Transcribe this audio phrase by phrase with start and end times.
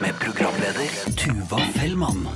[0.00, 2.28] Med programleder Tuva Fellmann.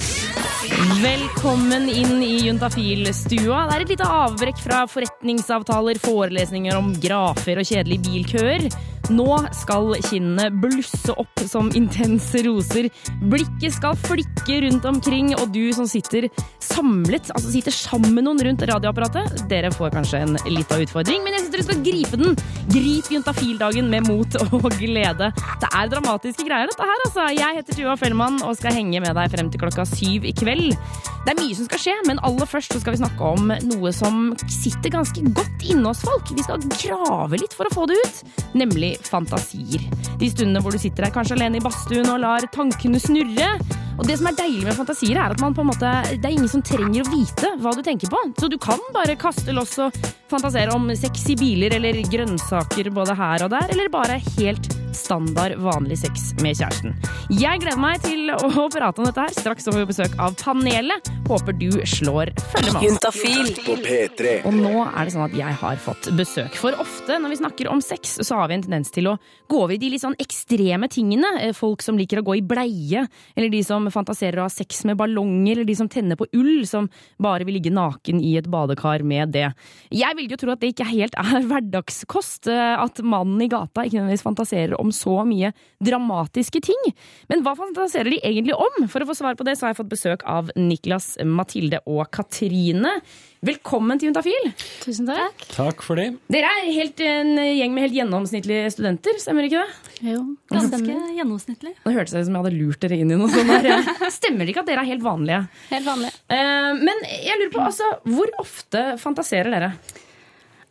[1.03, 3.69] Velkommen inn i Juntafil-stua.
[3.69, 8.67] Det er et lite avbrekk fra forretningsavtaler, forelesninger om grafer og kjedelige bilkøer.
[9.11, 9.27] Nå
[9.57, 12.91] skal kinnene blusse opp som intense roser.
[13.31, 16.29] Blikket skal flikke rundt omkring, og du som sitter
[16.63, 21.35] samlet, altså sitter sammen med noen rundt radioapparatet, dere får kanskje en liten utfordring, men
[21.35, 22.39] jeg synes dere skal gripe den.
[22.71, 25.31] Grip juntafildagen med mot og glede.
[25.63, 27.27] Det er dramatiske greier, dette her, altså.
[27.35, 30.77] Jeg heter Tuva Fellmann og skal henge med deg frem til klokka syv i kveld.
[31.25, 33.93] Det er mye som skal skje, men aller først så skal vi snakke om noe
[33.95, 36.31] som sitter ganske godt inne hos folk.
[36.37, 38.23] Vi skal grave litt for å få det ut,
[38.57, 39.85] nemlig fantasier.
[40.21, 43.53] De stundene hvor du sitter der kanskje alene i badstuen og lar tankene snurre.
[44.01, 46.33] Og det som er deilig med fantasier, er at man på en måte, det er
[46.33, 48.23] ingen som trenger å vite hva du tenker på.
[48.41, 49.93] Så du kan bare kaste loss og
[50.31, 55.99] fantasere om sexy biler eller grønnsaker både her og der, eller bare helt standard vanlig
[56.01, 56.95] sex med kjæresten.
[57.35, 59.35] Jeg gleder meg til å prate om dette her.
[59.37, 61.11] Straks får vi besøk av panelet.
[61.31, 62.87] Håper du slår følge med.
[62.89, 64.33] Juntafil På P3.
[64.49, 66.57] Og nå er det sånn at jeg har fått besøk.
[66.59, 69.17] For ofte når vi snakker om sex, så har vi en tendens til å
[69.51, 71.37] gå over i de litt sånn ekstreme tingene.
[71.45, 73.05] Eh, Folk som liker å gå i bleie,
[73.37, 76.65] eller de som fantaserer å ha sex med ballonger, eller de som tenner på ull,
[76.69, 76.89] som
[77.23, 79.49] bare vil ligge naken i et badekar med det.
[79.95, 83.87] Jeg vil jo tro at det ikke helt er hverdagskost, eh, at mannen i gata
[83.87, 85.53] ikke nødvendigvis fantaserer om så mye
[85.85, 86.93] dramatiske ting.
[87.33, 88.87] Men hva fantaserer de egentlig om?
[88.91, 92.07] For å få svar på det, så har jeg fått besøk av Niklas, Mathilde og
[92.15, 93.01] Katrine.
[93.41, 94.51] Velkommen til Juntafil.
[94.83, 95.45] Tusen takk.
[95.55, 96.11] Takk for det.
[96.29, 99.95] Dere er helt, en gjeng med helt gjennomsnittlige studenter, stemmer ikke det?
[100.11, 100.19] Jo,
[100.53, 101.73] Ganske gjennomsnittlig.
[101.87, 103.49] Nå hørtes det ut som jeg hadde lurt dere inn i noe sånt.
[104.19, 105.41] Stemmer det ikke at dere er helt vanlige?
[105.73, 106.13] Helt vanlig.
[106.37, 109.73] Eh, men jeg lurer på, altså, hvor ofte fantaserer dere?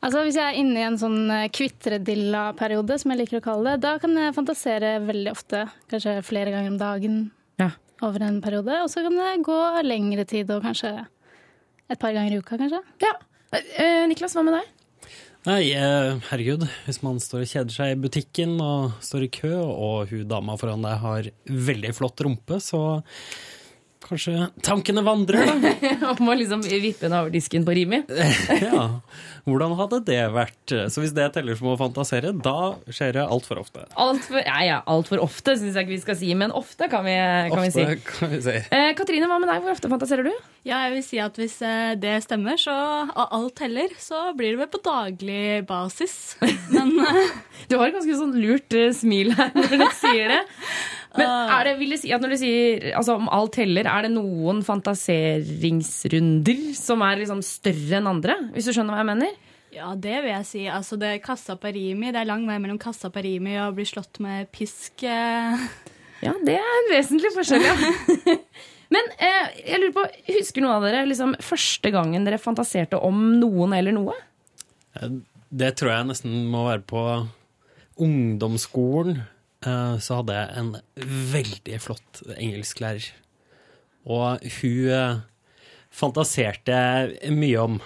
[0.06, 3.74] Altså, hvis jeg er inne i en sånn eh, kvitredilla-periode, som jeg liker å kalle
[3.80, 5.66] det, da kan jeg fantasere veldig ofte.
[5.90, 7.18] Kanskje flere ganger om dagen
[7.58, 7.72] Ja.
[8.06, 8.78] over en periode.
[8.86, 9.58] Og så kan det gå
[9.90, 11.00] lengre tid, og kanskje
[11.90, 12.82] et par ganger i uka, kanskje.
[13.06, 13.16] ja.
[13.52, 14.68] Eh, Niklas, hva med deg?
[15.48, 19.54] Nei, eh, herregud, hvis man står og kjeder seg i butikken og står i kø,
[19.58, 22.82] og hun dama foran deg har veldig flott rumpe, så
[24.10, 25.72] kanskje tankene vandrer, da.
[26.12, 28.02] Og må liksom vippe den over disken på Rimi?
[28.60, 28.86] Ja,
[29.46, 30.74] hvordan hadde det vært?
[30.92, 33.86] Så hvis det teller som å fantasere, da skjer det altfor ofte.
[34.00, 37.06] Altfor ja, ja, alt for ofte syns jeg ikke vi skal si, men ofte kan
[37.08, 37.16] vi,
[37.54, 37.86] kan vi si.
[37.86, 38.58] Ofte, kan vi si.
[38.76, 39.64] Eh, Katrine, hva med deg?
[39.64, 40.34] Hvor ofte fantaserer du?
[40.68, 42.76] Ja, jeg vil si at hvis eh, det stemmer, så
[43.08, 46.36] av alt heller, så blir det vel på daglig basis.
[46.76, 47.36] Men eh,
[47.72, 50.42] Du har et ganske sånn lurt eh, smil her når du sier det.
[51.18, 54.06] Men er det, vil det si at når du sier altså, om alt teller, er
[54.06, 58.36] det noen fantaseringsrunder som er liksom større enn andre?
[58.54, 59.38] Hvis du skjønner hva jeg mener?
[59.74, 60.64] ja, det vil jeg si.
[60.72, 62.12] Altså, det er kassa på Rimi.
[62.14, 65.04] Det er lang vei mellom kassa på Rimi og å bli slått med pisk.
[65.06, 65.66] eh.
[66.26, 68.36] Ja, det er en vesentlig forskjell, ja.
[68.94, 73.22] Men eh, jeg lurer på, husker noen av dere liksom, første gangen dere fantaserte om
[73.40, 74.16] noen eller noe?
[75.50, 77.04] Det tror jeg nesten må være på
[78.02, 79.22] ungdomsskolen.
[79.66, 80.76] Eh, Så hadde jeg en
[81.34, 83.10] veldig flott engelsklærer.
[84.10, 85.22] Og hun eh,
[85.92, 86.80] fantaserte
[87.36, 87.80] mye om.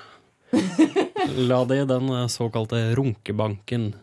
[1.49, 3.93] La det i den eh, såkalte runkebanken.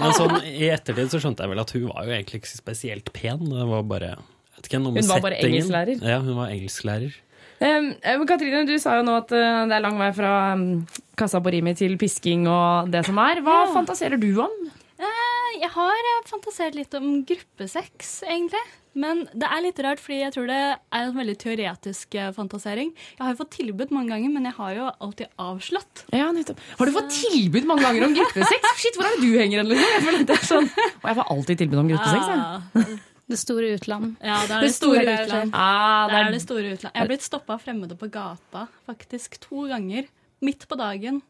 [0.00, 3.10] Men sånn, i ettertid så skjønte jeg vel at hun var jo egentlig ikke spesielt
[3.16, 3.42] pen.
[3.50, 4.12] Det var bare
[4.56, 6.06] vet ikke, noe med Hun var bare engelsklærer?
[6.06, 7.18] Ja, hun var engelsklærer.
[7.60, 7.90] Um,
[8.24, 10.62] Katrine, du sa jo nå at det er lang vei fra um,
[11.20, 13.42] kassa på Rimi til pisking og det som er.
[13.44, 13.72] Hva Ja.
[13.74, 14.54] fantaserer du om?
[15.58, 18.60] Jeg har eh, fantasert litt om gruppesex, egentlig.
[19.00, 22.90] Men det er litt rart, fordi jeg tror det er en veldig teoretisk eh, fantasering.
[23.16, 26.04] Jeg har jo fått tilbud mange ganger, men jeg har jo alltid avslått.
[26.14, 26.58] Ja, nettopp.
[26.78, 28.72] Har du fått tilbud mange ganger om gruppesex?
[28.82, 29.70] Shit, hvor er det du henger hen?
[29.74, 30.18] Liksom?
[30.26, 30.70] Jeg sånn.
[31.00, 32.32] Og jeg får alltid tilbud om gruppesex.
[32.34, 32.90] Jeg.
[32.90, 34.14] Ah, Det store utland.
[34.26, 35.54] Ja, det er det, Det store store utland.
[35.54, 36.94] Ah, Det er det store utland.
[36.94, 40.10] Jeg har blitt stoppa av fremmede på gata faktisk to ganger.
[40.42, 41.22] Midt på dagen.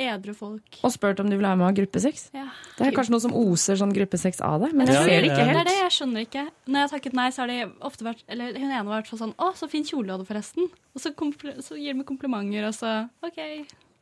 [0.00, 0.78] Edru folk.
[0.82, 2.28] Og spurt om du vil ha med gruppesex.
[2.34, 2.48] Ja.
[2.78, 5.44] Det er kanskje noe som oser sånn gruppesex av deg, men jeg ser det ikke
[5.46, 5.54] helt.
[5.54, 6.44] Det er det jeg skjønner ikke.
[6.66, 7.58] Når jeg har takket nei, så har de
[7.90, 10.66] ofte vært Eller hun ene har vært sånn Å, så fin kjole du hadde, forresten.
[10.94, 11.14] Og så,
[11.62, 13.38] så gir de meg komplimenter, og så OK.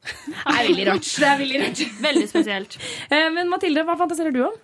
[0.03, 1.13] Det er veldig rart.
[1.21, 1.85] Det er veldig rart.
[2.09, 2.79] Veldig spesielt.
[3.13, 4.57] Eh, Men Mathilde, hva fantaserer du om?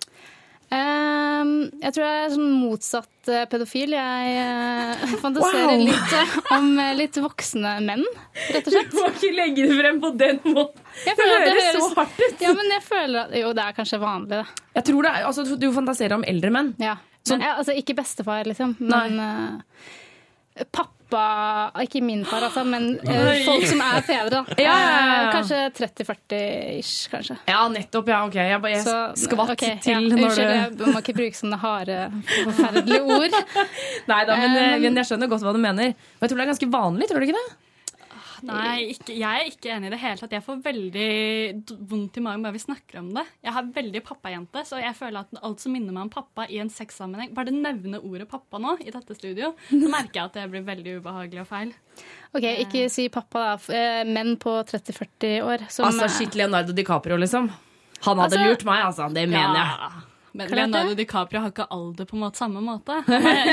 [0.69, 1.51] Ehm,
[1.81, 3.95] jeg tror jeg er sånn motsatt eh, pedofil.
[3.95, 5.85] Jeg eh, fantaserer Wow.
[5.87, 6.67] litt eh, om
[6.99, 8.05] litt voksne menn,
[8.53, 8.91] rett og slett.
[8.93, 10.83] Du må ikke legge det frem på den måten.
[11.07, 12.43] Det høres, det høres så hardt ut.
[12.45, 14.67] Ja, men jeg føler at Jo, det er kanskje vanlig, det.
[14.77, 16.71] Jeg tror det er, altså, Du fantaserer om eldre menn.
[16.81, 16.95] Ja.
[17.29, 22.99] Men, ja, altså ikke bestefar, liksom, men uh, pappa pappa Ikke min far, altså, men
[23.01, 24.29] uh, folk som er fedre.
[24.29, 24.57] da.
[24.61, 24.97] Ja, ja.
[25.25, 27.37] Eh, Kanskje 30-40-ish, kanskje.
[27.49, 28.07] Ja, nettopp.
[28.11, 28.35] Ja, ok.
[28.35, 31.59] Jeg bare jeg Så, skvatt okay, til når Unnskyld, du jeg må ikke bruke sånne
[31.61, 31.97] harde,
[32.43, 33.39] forferdelige ord.
[34.11, 35.93] Nei da, men, Eh, men- men jeg skjønner godt hva du mener.
[36.19, 37.47] Og jeg tror det er ganske vanlig, tror du ikke det?
[38.47, 40.31] Nei, ikke, jeg er ikke enig i det hele tatt.
[40.37, 41.09] Jeg får veldig
[41.89, 43.25] vondt i magen bare vi snakker om det.
[43.45, 46.59] Jeg har veldig pappajente, så jeg føler at alt som minner meg om pappa i
[46.63, 50.37] en sexsammenheng Bare det nevne ordet pappa nå i dette studio, så merker jeg at
[50.39, 51.73] det blir veldig ubehagelig og feil.
[52.33, 53.73] Ok, Ikke si pappa, da.
[53.75, 55.65] eh, Menn på 30-40 år.
[55.69, 57.49] Som, Altså, shit, Leonardo DiCaprio, liksom.
[58.05, 59.09] Han hadde Altså- lurt meg, altså.
[59.13, 60.05] Det mener jeg.
[60.37, 62.99] Men Leonardo DiCaprio har ikke alder på en måte samme måte.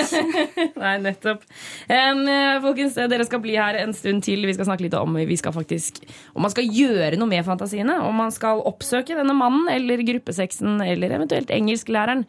[0.82, 1.46] Nei, nettopp.
[1.88, 2.20] Eh,
[2.64, 4.44] folkens, eh, dere skal bli her en stund til.
[4.48, 6.02] Vi skal snakke litt om vi skal faktisk,
[6.34, 7.98] om man skal gjøre noe med fantasiene.
[8.04, 12.26] Om man skal oppsøke denne mannen eller gruppesexen eller eventuelt engelsklæreren.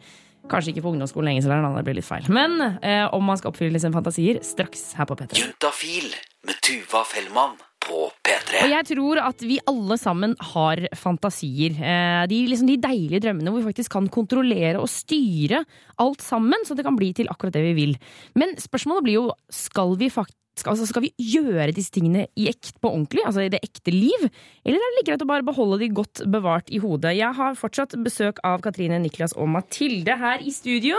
[0.48, 2.28] Kanskje ikke på ungdomsskolen engelsklæreren, det blir litt feil.
[2.32, 5.42] Men eh, om man skal oppfylle sine fantasier straks her på P3.
[5.42, 6.14] Juntafil
[6.48, 8.68] med Tuva Fellmann på Og P3.
[8.70, 11.74] jeg tror at vi alle sammen har fantasier.
[11.80, 15.64] Eh, De, liksom de deilige drømmene hvor vi faktisk kan kontrollere og styre
[15.98, 17.96] alt sammen, så det kan bli til akkurat det vi vil.
[18.38, 20.36] Men spørsmålet blir jo, skal vi faktisk
[20.66, 24.24] altså skal vi gjøre disse tingene i ekt, på ordentlig, altså i det ekte liv?
[24.66, 27.12] Eller er det like greit å bare beholde de godt bevart i hodet?
[27.14, 30.98] Jeg har fortsatt besøk av Katrine, Niklas og Mathilde her i studio.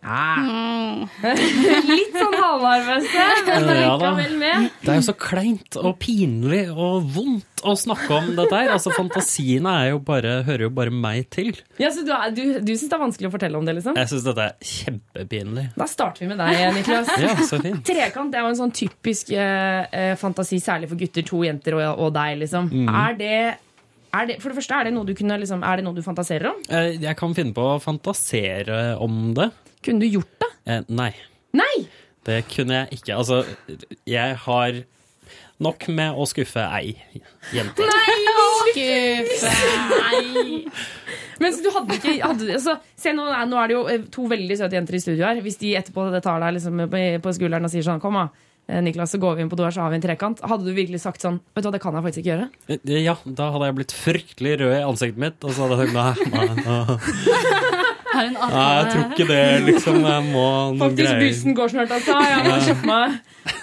[0.00, 1.04] Ja.
[1.90, 4.68] Litt sånn halvnervøse, men Ja likevel med.
[4.80, 8.70] Det er jo så kleint og pinlig og vondt å snakke om dette her.
[8.72, 11.52] Altså, Fantasiene er jo bare, hører jo bare meg til.
[11.80, 13.98] Ja, så du, du, du syns det er vanskelig å fortelle om det, liksom?
[14.00, 15.66] Jeg syns dette er kjempepinlig.
[15.76, 17.12] Da starter vi med deg, Niklas.
[17.20, 17.82] Ja, så fint.
[17.90, 21.84] Trekant er jo en sånn typisk eh, eh, fantasi, særlig for gutter, to jenter og,
[22.06, 22.38] og deg.
[22.46, 22.72] liksom.
[22.88, 23.34] Er, det,
[24.16, 26.04] er det For det første, er det noe du, kunne, liksom, er det noe du
[26.06, 26.62] fantaserer om?
[26.72, 29.50] Eh, Jeg kan finne på å fantasere om det.
[29.84, 30.50] Kunne du gjort det?
[30.70, 31.12] Eh, Nei,
[31.56, 31.74] Nei!
[32.28, 33.16] det kunne jeg ikke.
[33.16, 33.42] Altså,
[34.06, 34.80] jeg har
[35.60, 36.94] nok med å skuffe ei
[37.52, 37.84] jente.
[37.88, 38.16] Nei,
[38.70, 39.50] Skuffe.
[40.12, 40.60] ei!
[41.40, 44.56] Men du hadde ikke hadde, altså, Se, nå, nå er det jo eh, to veldig
[44.60, 45.40] søte jenter i studio her.
[45.44, 48.26] Hvis de etterpå det tar deg liksom, på, på skulderen og sier sånn Kom, da.
[48.68, 50.42] eh, Niklas, så går vi inn på do her, så har vi en trekant.
[50.44, 52.48] Hadde du virkelig sagt sånn Vet du hva, det kan jeg faktisk ikke gjøre?
[52.76, 55.88] Eh, Ja, da hadde jeg blitt fryktelig rød i ansiktet mitt, og så hadde jeg
[55.88, 57.86] tenkt nei, nei, nei.
[58.20, 59.98] Har en Nei, jeg tror ikke det, liksom.
[60.04, 61.22] Jeg må noen Faktisk, greier.
[61.24, 62.16] bussen går snart, altså.
[62.30, 63.18] Jeg må kjøpe meg.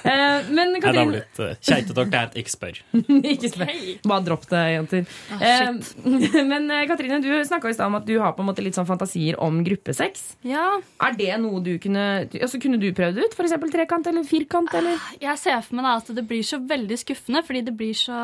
[0.07, 2.38] Eh, men Nei, det har blitt uh, keitedokt.
[2.42, 2.80] Ikke spør.
[3.33, 3.71] Ikke spør.
[4.07, 5.18] Bare dropp det, jenter.
[5.36, 8.50] Ah, eh, men eh, Katrine, du snakka i stad om at du har på en
[8.50, 10.25] måte litt sånn fantasier om gruppesex.
[10.48, 10.69] Ja,
[11.04, 13.36] Er det noe du kunne altså, Kunne du prøvd ut?
[13.48, 14.74] Eksempel trekant eller firkant?
[14.75, 14.98] Eller?
[15.21, 18.18] jeg ser for meg da at det blir så veldig skuffende, fordi det blir så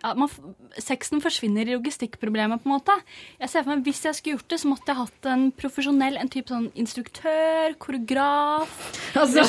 [0.00, 0.30] ja, man,
[0.80, 2.96] Sexen forsvinner i logistikkproblemet, på en måte.
[3.40, 6.16] Jeg ser for meg, Hvis jeg skulle gjort det, så måtte jeg hatt en profesjonell,
[6.20, 8.72] en type sånn instruktør, koreograf
[9.18, 9.44] Altså,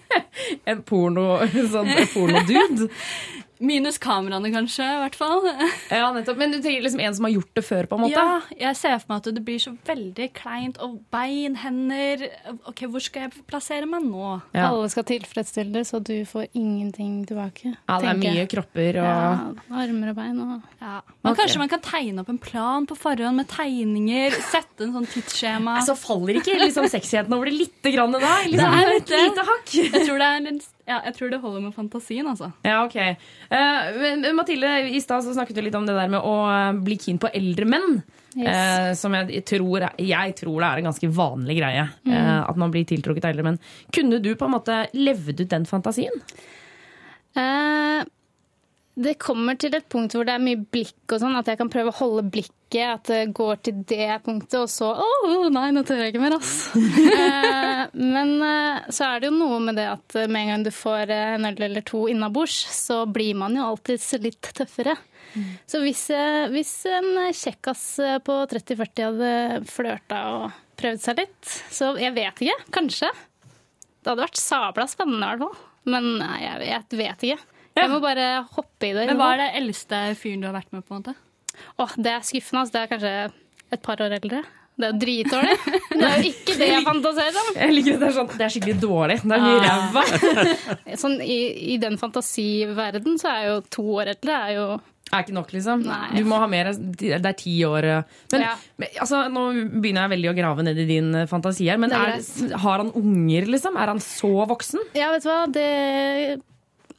[0.70, 1.40] en porno
[1.72, 2.90] sånn pornodude?
[3.62, 5.44] Minus kameraene, kanskje, i hvert fall.
[5.92, 6.38] Ja, nettopp.
[6.40, 8.16] Men du trenger liksom en som har gjort det før, på en måte?
[8.18, 10.80] Ja, jeg ser for meg at det blir så veldig kleint.
[10.82, 12.24] Og bein, hender
[12.68, 14.32] Ok, hvor skal jeg plassere meg nå?
[14.56, 14.68] Ja.
[14.70, 17.72] Alle skal tilfredsstille det, så du får ingenting tilbake.
[17.76, 18.50] Ja, det er tenker mye jeg.
[18.52, 20.96] kropper og ja, Armer og bein og Ja.
[21.22, 21.42] Men okay.
[21.44, 24.34] Kanskje man kan tegne opp en plan på forhånd med tegninger?
[24.50, 25.76] Sette en sånn tidsskjema?
[25.86, 28.20] Så faller ikke liksom sexigheten over det lite grann da?
[28.48, 29.74] Liksom, Det er litt et lite hakk.
[29.78, 32.48] Jeg tror, det er en, ja, jeg tror det holder med fantasien, altså.
[32.66, 32.96] Ja, ok.
[33.52, 37.20] Uh, Mathilde, i stad snakket du litt om det der med å eh, bli keen
[37.22, 38.00] på eldre menn.
[38.34, 38.48] Yes.
[38.48, 41.86] Uh, som jeg tror, jeg tror det er en ganske vanlig greie.
[42.08, 43.60] eh, at man blir tiltrukket av eldre menn.
[43.94, 46.18] Kunne du på en måte levd ut den fantasien?
[48.92, 51.70] Det kommer til et punkt hvor det er mye blikk og sånn, at jeg kan
[51.72, 55.82] prøve å holde blikket, at det går til det punktet, og så Å, nei, nå
[55.86, 56.54] tør jeg ikke mer, ass.
[57.12, 60.70] Eh, men eh, så er det jo noe med det at med en gang du
[60.74, 64.94] får en øl eller to innabords, så blir man jo alltids litt tøffere.
[65.68, 67.84] Så hvis, eh, hvis en kjekkas
[68.26, 69.32] på 30-40 hadde
[69.70, 70.46] flørta og
[70.80, 73.10] prøvd seg litt, så jeg vet ikke, kanskje.
[74.02, 75.68] Det hadde vært sabla spennende, i hvert fall.
[75.92, 77.50] Men nei, jeg, jeg vet ikke.
[77.82, 79.06] Jeg må bare hoppe i det.
[79.08, 80.94] Men hva er det eldste fyren du har vært med på?
[80.94, 81.14] en måte?
[81.82, 82.64] Åh, det er skuffende.
[82.64, 82.72] Altså.
[82.76, 83.14] Det er kanskje
[83.72, 84.42] et par år eldre.
[84.82, 85.56] Det er dritdårlig.
[86.02, 87.50] Det er jo ikke det jeg fantaserer om.
[87.60, 89.16] Jeg liker at Det er sånn, det er skikkelig dårlig.
[89.22, 90.04] Det er mye ræva.
[91.02, 91.36] Sånn, i,
[91.74, 94.64] I den fantasiverden så er jo to år eldre er jo
[95.12, 95.82] Er ikke nok, liksom.
[95.84, 96.08] Nei.
[96.16, 96.70] Du må ha mer.
[96.72, 97.86] Det er ti år.
[98.32, 98.54] Men, Ja.
[99.04, 99.42] altså, nå
[99.82, 101.76] begynner jeg veldig å grave ned i din eh, fantasi her.
[101.82, 102.16] Men er,
[102.64, 103.76] har han unger, liksom?
[103.76, 104.80] Er han så voksen?
[104.96, 105.42] Ja, vet du hva.
[105.52, 105.68] Det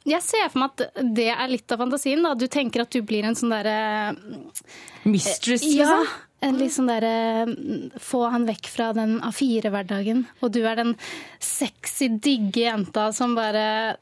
[0.04, 2.22] jeg ser for meg at det er litt av fantasien.
[2.22, 2.34] da.
[2.34, 4.14] Du tenker at du blir en sånn derre
[5.04, 5.88] Mistress, Ja.
[5.88, 6.06] liksom?
[6.44, 10.26] En litt sånn derre mm, Få han vekk fra den A4-hverdagen.
[10.44, 10.94] Og du er den
[11.40, 13.96] sexy, digge jenta som bare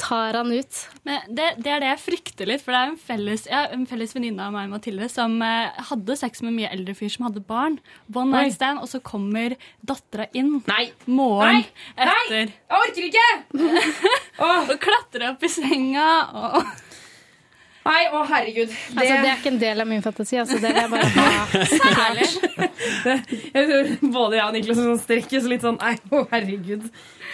[0.00, 0.88] tar han ut.
[1.06, 3.86] Men det, det er det jeg frykter litt, for det er en felles, ja, en
[3.88, 7.22] felles venninne av meg Mathilde, som eh, hadde sex med en mye eldre fyr som
[7.28, 7.74] hadde barn.
[8.14, 9.48] One night stand, og så kommer
[9.86, 10.86] dattera inn Nei!
[11.06, 11.64] morgen Nei!
[11.96, 12.46] etter.
[12.54, 13.28] Jeg orker ikke!
[14.50, 16.08] Og klatrer opp i senga.
[16.40, 16.54] Og,
[17.80, 18.68] Nei, å herregud.
[18.68, 20.36] Det, Altså, det er ikke en del av min fantasi.
[20.40, 21.28] Altså, det vil jeg bare ha.
[23.56, 26.82] jeg tror både jeg og Niklas sånn strekkes litt sånn Nei, å herregud.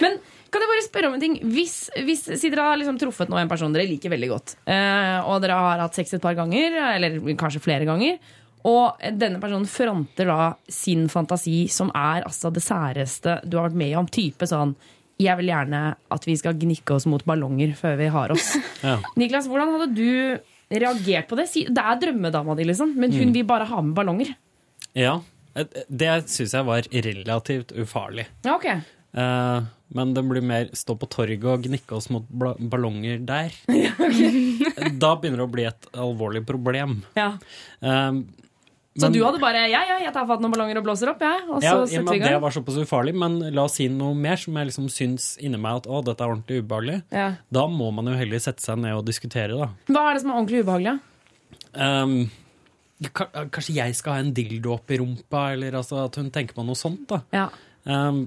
[0.02, 0.12] Men
[0.56, 1.36] kan jeg bare spørre om en ting?
[1.52, 5.20] Hvis, hvis si dere har liksom truffet nå en person dere liker veldig godt, eh,
[5.28, 8.18] og dere har hatt sex et par ganger, eller kanskje flere ganger,
[8.66, 13.78] og denne personen fronter da sin fantasi, som er altså det særeste du har vært
[13.84, 14.75] med om, type sånn
[15.22, 15.82] jeg vil gjerne
[16.12, 18.50] at vi skal gnikke oss mot ballonger før vi har oss.
[18.86, 18.98] Ja.
[19.18, 21.46] Niklas, hvordan hadde du reagert på det?
[21.72, 24.34] Det er drømmedama di, liksom, men hun vil bare ha med ballonger.
[24.96, 25.16] Ja.
[25.56, 28.26] Det syns jeg var relativt ufarlig.
[28.44, 28.66] Ja, ok.
[29.16, 33.55] Eh, men det blir mer stå på torget og gnikke oss mot ballonger der.
[35.02, 36.99] Da begynner det å bli et alvorlig problem.
[37.16, 37.33] Ja.
[37.81, 38.19] Eh,
[38.97, 41.21] Så men- du hadde bare ja, ja, jeg tar fatt noen ballonger og blåser opp,
[41.21, 41.43] jeg.
[41.50, 42.33] Og så ja, setter vi i gang.
[42.33, 45.61] det var såpass ufarlig, men la oss si noe mer som jeg liksom syns inni
[45.61, 47.02] meg at å, dette er ordentlig ubehagelig.
[47.12, 47.26] Ja.
[47.52, 49.69] Da må man jo heller sette seg ned og diskutere, da.
[49.93, 50.97] Hva er det som er ordentlig ubehagelig?
[51.76, 52.16] Um,
[53.52, 56.64] kanskje jeg skal ha en dildo oppi i rumpa, eller altså at hun tenker på
[56.64, 57.21] noe sånt, da.
[57.37, 57.47] Ja.
[57.85, 58.23] Um,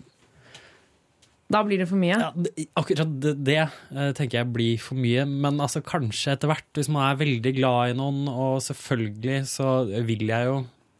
[1.49, 2.13] Da blir det for mye.
[2.13, 6.51] ja, det, akkurat det, det eh, tenker jeg blir for mye, men altså kanskje etter
[6.51, 9.71] hvert, hvis man er veldig glad i noen, og selvfølgelig så
[10.05, 10.59] vil jeg jo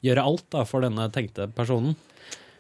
[0.10, 1.94] gjøre alt da for denne tenkte personen.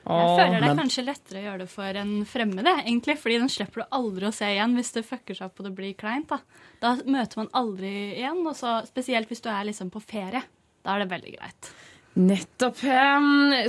[0.05, 3.53] jeg føler det er kanskje lettere å gjøre det for en fremmed, egentlig, fordi den
[3.55, 6.29] slipper du aldri å se igjen hvis det fucker seg opp og det blir kleint.
[6.29, 6.41] Da,
[6.83, 10.45] da møter man aldri igjen, og så, spesielt hvis du er liksom på ferie.
[10.85, 11.73] Da er det veldig greit.
[12.17, 12.79] Nettopp.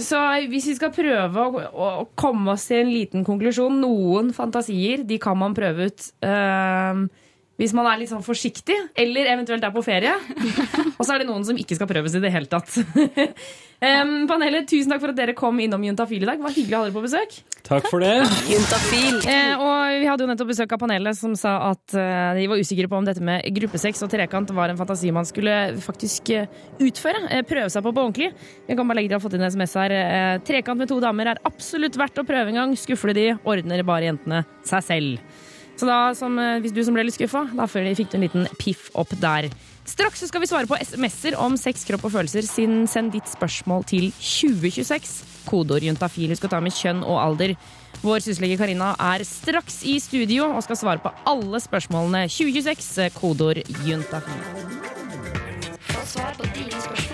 [0.03, 0.21] Så
[0.51, 5.39] hvis vi skal prøve å, komme oss til en liten konklusjon Noen fantasier de kan
[5.39, 6.07] man prøve ut
[7.61, 10.15] hvis man er litt sånn forsiktig, eller eventuelt er på ferie.
[10.99, 12.73] Og så er det noen som ikke skal prøves i det hele tatt.
[13.85, 16.41] um, panelet, tusen takk for at dere kom innom Juntafil i dag.
[16.41, 17.37] Det var hyggelig å ha dere på besøk.
[17.67, 18.15] Takk for det.
[18.49, 19.21] Juntafil.
[19.29, 22.65] Eh, og vi hadde jo nettopp besøk av panelet som sa at uh, de var
[22.65, 26.49] usikre på om dette med gruppesex og trekant var en fantasi man skulle faktisk uh,
[26.81, 27.27] utføre.
[27.29, 28.33] Uh, prøve seg på på ordentlig.
[28.71, 29.97] Jeg kan bare legge til å ha fått inn SMS her.
[30.49, 32.75] Trekant med to damer er absolutt verdt å prøve en gang.
[32.81, 35.41] Skuffer de, ordner bare jentene seg selv.
[35.81, 38.49] Så da, som, eh, hvis du som ble litt skuffa, da fikk du en liten
[38.61, 39.49] piff opp der.
[39.89, 42.45] Straks skal vi svare på SMS-er om sex, kropp og følelser.
[42.45, 45.25] Siden send ditt spørsmål til 2026.
[45.49, 46.29] Kodeord juntafil.
[46.29, 47.57] Husk skal ta med kjønn og alder.
[48.05, 52.29] Vår syslege Karina er straks i studio og skal svare på alle spørsmålene.
[52.29, 54.45] 2026, kodeord juntafil.
[55.81, 57.10] Få svar på dine spørsmål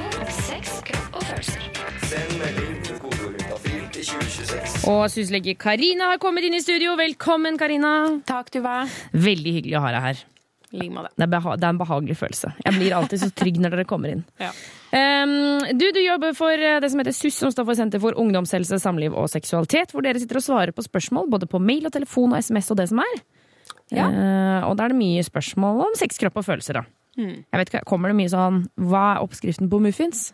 [4.86, 6.94] Og syslege Karina har kommet inn i studio.
[6.98, 7.92] Velkommen, Karina.
[8.28, 8.80] Takk Tuva.
[9.12, 10.24] Veldig hyggelig å ha deg her.
[10.76, 11.04] Like.
[11.14, 12.50] Det er, beha det er en behagelig følelse.
[12.64, 14.24] Jeg blir alltid så trygg når dere kommer inn.
[14.42, 14.50] Ja.
[14.90, 18.18] Um, du, du jobber for eh, det som heter SUS, som står for Senter for
[18.18, 21.94] ungdomshelse, samliv og seksualitet, hvor dere sitter og svarer på spørsmål både på mail og
[21.94, 23.16] telefon og SMS og det som er.
[23.94, 24.10] Ja.
[24.10, 26.82] Uh, og da er det mye spørsmål om sex, kropp og følelser.
[26.82, 26.86] da.
[27.16, 27.36] Mm.
[27.46, 30.26] Jeg vet Kommer det mye sånn Hva er oppskriften på muffins?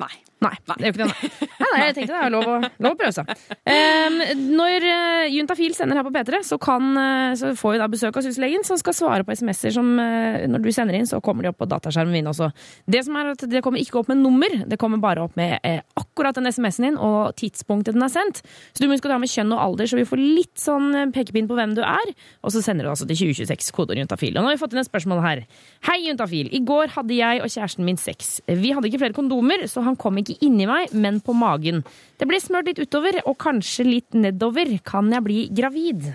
[0.00, 0.12] Nei.
[0.42, 1.08] Nei, det er jo ikke det.
[1.12, 1.48] Nei.
[1.62, 3.28] Nei, nei, jeg tenkte det er lov å, lov å prøve seg.
[3.62, 4.16] Um,
[4.56, 8.18] når uh, Juntafil sender her på P3, så, kan, uh, så får vi da besøk
[8.18, 11.46] av syslegen, som skal svare på SMS-er som uh, Når du sender inn, så kommer
[11.46, 12.50] de opp på dataskjermen min også.
[12.90, 15.62] Det som er at det kommer ikke opp med nummer, det kommer bare opp med
[15.62, 18.42] uh, akkurat den SMS-en din og tidspunktet den er sendt.
[18.72, 20.90] Så du må huske å ta med kjønn og alder, så vi får litt sånn
[20.96, 22.12] eh, pekepinn på hvem du er.
[22.42, 24.34] Og så sender du altså til 2026, kodeord juntafil.
[24.36, 25.44] Og nå har vi fått inn et spørsmål her.
[25.88, 26.50] Hei, Juntafil.
[26.54, 28.34] I går hadde jeg og kjæresten min sex.
[28.46, 31.82] Vi hadde ikke flere kondomer, så han kom ikke inni meg, men på magen.
[32.18, 34.70] Det ble smørt litt utover, og kanskje litt nedover.
[34.86, 36.10] Kan jeg bli gravid?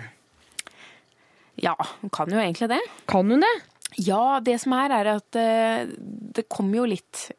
[1.58, 2.80] Ja, hun kan jo egentlig det.
[3.10, 3.54] Kan hun det?
[3.98, 5.88] Ja, det som er, er at eh,
[6.36, 7.30] det kommer jo litt,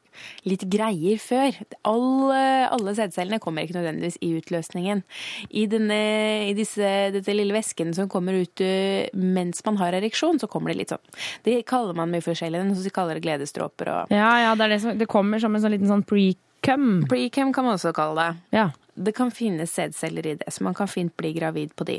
[0.47, 1.57] litt greier før.
[1.89, 5.03] Alle, alle sædcellene kommer ikke nødvendigvis i utløsningen.
[5.49, 5.99] I, denne,
[6.49, 10.73] i disse, dette lille væsken som kommer ut eh, mens man har ereksjon, så kommer
[10.73, 11.15] det litt sånn.
[11.45, 12.65] Det kaller man mye forskjellig.
[12.79, 15.75] Som kaller det gledesdråper og Ja, ja, det, det, som, det kommer som en sånn
[15.75, 17.05] liten sånn pre-cum.
[17.09, 18.59] Precam kan man også kalle det.
[18.59, 18.69] Ja.
[18.99, 21.97] Det kan finnes sædceller i det, så man kan fint bli gravid på de.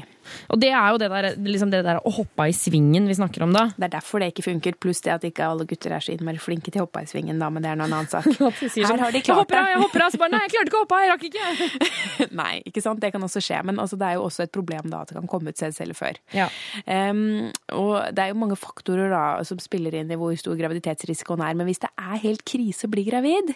[0.52, 3.44] Og det er jo det der, liksom det der å hoppe i svingen vi snakker
[3.46, 3.66] om da.
[3.76, 6.40] Det er derfor det ikke funker, pluss det at ikke alle gutter er så innmari
[6.42, 8.28] flinke til å hoppe i svingen, da, men det er noen annen sak.
[8.36, 9.72] Sånn, Her har de klart jeg hopper av, det.
[9.72, 11.88] jeg hopper av, så bare nei, jeg klarte ikke å hoppe av, jeg rakk ikke.
[12.40, 13.00] Nei, ikke sant?
[13.02, 15.16] Det kan også skje, men altså, det er jo også et problem da at det
[15.16, 16.20] kan komme ut sædceller før.
[16.36, 16.50] Ja.
[16.84, 21.42] Um, og det er jo mange faktorer da, som spiller inn i hvor stor graviditetsrisikoen
[21.46, 23.54] er, men hvis det er helt krise å bli gravid,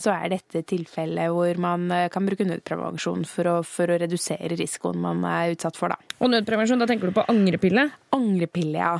[0.00, 4.56] så er dette tilfellet hvor man eh, kan bruke nødprevensjon for å, for å redusere
[4.56, 5.88] risikoen man er utsatt for.
[5.90, 6.16] Da.
[6.20, 7.90] Og nødprevensjon, da tenker du på angrepille?
[8.16, 8.96] Angrepille, ja.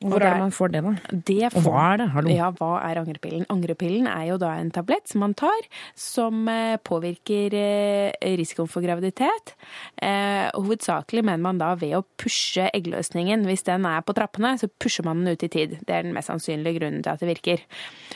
[0.00, 0.92] Hvor er det man får det, da?
[1.28, 2.06] Det Og hva er det?
[2.14, 2.30] Hallo?
[2.32, 3.44] Ja, hva er angrepillen?
[3.52, 8.80] Angrepillen er jo da en tablett som man tar, som eh, påvirker eh, risikoen for
[8.80, 9.52] graviditet.
[10.00, 13.44] Eh, Hovedsakelig mener man da ved å pushe eggløsningen.
[13.50, 15.76] Hvis den er på trappene, så pusher man den ut i tid.
[15.84, 17.68] Det er den mest sannsynlige grunnen til at det virker.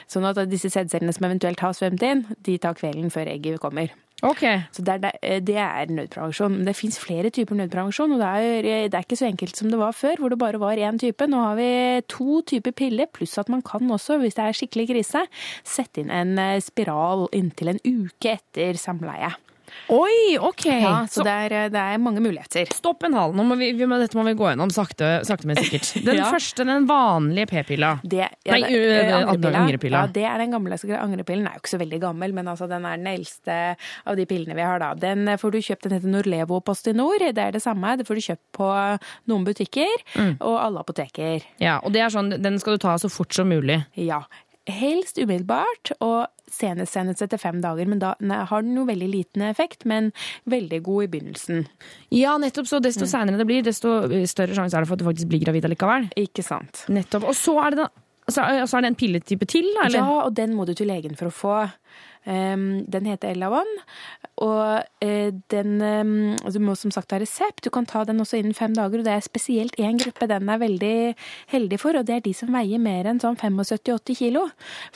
[0.08, 3.92] Sånn at disse sædcellene som eventuelt har svømt inn, de tar kvelden før egget kommer.
[4.22, 4.42] Ok.
[4.72, 6.56] Så det er, eh, det er nødprevensjon.
[6.56, 9.56] Men det fins flere typer nødprevensjon, og det er, eh, det er ikke så enkelt
[9.56, 11.26] som det var før, hvor det bare var én type.
[11.26, 14.88] Nå har vi to typer piller, pluss at man kan også, hvis det er skikkelig
[14.88, 15.26] krise,
[15.64, 19.34] sette inn en eh, spiral inntil en uke etter samleie.
[19.92, 20.64] Oi, ok.
[20.66, 22.70] Ja, så, så det, er, eh, det er mange muligheter.
[22.72, 23.32] stopp en hal.
[23.34, 25.90] Dette må vi gå gjennom sakte, sakte men sikkert.
[26.06, 26.30] Den Ja.
[26.32, 28.00] første, den vanlige p-pilla.
[28.02, 29.58] Det, Nei, det- ø- eh, angrepilla.
[29.64, 30.00] angrepilla.
[30.06, 31.44] Ja, det er den gamle angrepillen.
[31.44, 33.58] Den er jo ikke så veldig gammel, men altså, den er den eldste
[34.06, 34.92] av de pillene vi har da.
[34.94, 37.18] Den får du kjøpt, den heter Norlevo Postinor.
[37.34, 37.96] Det er det samme.
[37.98, 38.70] Det får du kjøpt på
[39.28, 40.36] noen butikker Mm.
[40.40, 41.42] og alle apoteker.
[41.60, 43.84] Ja, og det er sånn, den skal du ta så fort som mulig.
[43.96, 44.22] Ja.
[44.70, 47.88] Helst umiddelbart, og senest senest etter fem dager.
[47.90, 50.12] Men da nei, har den jo veldig liten effekt, men
[50.50, 51.66] veldig god i begynnelsen.
[52.14, 52.70] Ja, nettopp.
[52.70, 53.96] Så desto seinere det blir, desto
[54.30, 56.08] større sjanse er det for at du faktisk blir gravid allikevel.
[56.20, 56.86] Ikke sant?
[56.92, 57.28] Nettopp.
[57.28, 57.90] Og så er det,
[58.32, 59.88] er, så er det en pilletype til, da?
[59.88, 60.00] Eller?
[60.00, 61.58] Ja, og den må du til legen for å få.
[62.24, 63.68] Den heter Elavon,
[64.42, 67.62] og eh, den um, altså, Du må som sagt ha resept.
[67.62, 70.48] Du kan ta den også innen fem dager, og det er spesielt én gruppe den
[70.50, 70.96] er veldig
[71.52, 74.46] heldig for, og det er de som veier mer enn sånn 75-80 kilo.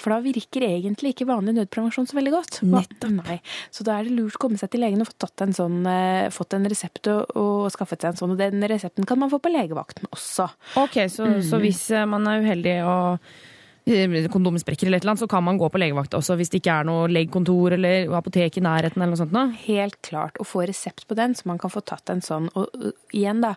[0.01, 2.61] For da virker egentlig ikke vanlig nødprevensjon så veldig godt.
[2.67, 3.15] Nettopp.
[3.21, 3.39] Nei.
[3.75, 5.79] Så da er det lurt å komme seg til legen og få tatt en sånn,
[5.87, 9.31] eh, fått en resept og, og skaffet seg en sånn, og den resepten kan man
[9.33, 10.49] få på legevakten også.
[10.83, 13.31] Ok, så, så hvis eh, man er uheldig og
[13.89, 16.53] eh, kondomen sprekker eller et eller annet, så kan man gå på legevakt også hvis
[16.53, 19.35] det ikke er noe legekontor eller apotek i nærheten eller noe sånt.
[19.35, 19.55] noe.
[19.65, 20.39] Helt klart.
[20.41, 22.51] Å få resept på den, så man kan få tatt en sånn.
[22.59, 23.55] Og igjen, da.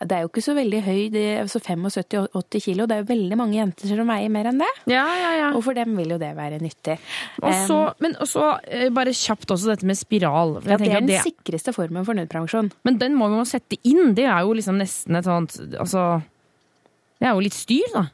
[0.00, 2.88] Det er jo ikke så veldig høy, det er altså 75-80 kilo.
[2.88, 4.70] Det er jo veldig mange jenter som veier mer enn det.
[4.90, 5.52] Ja, ja, ja.
[5.56, 6.98] Og for dem vil jo det være nyttig.
[7.42, 10.58] Og så, Um, men også eh, bare kjapt også dette med spiral.
[10.64, 12.70] Ja, det er den det, sikreste formen for nødprevensjon.
[12.86, 14.14] men den må vi jo sette inn.
[14.16, 16.22] Det er jo liksom nesten et sånt Altså
[17.20, 18.06] Det er jo litt styr, da.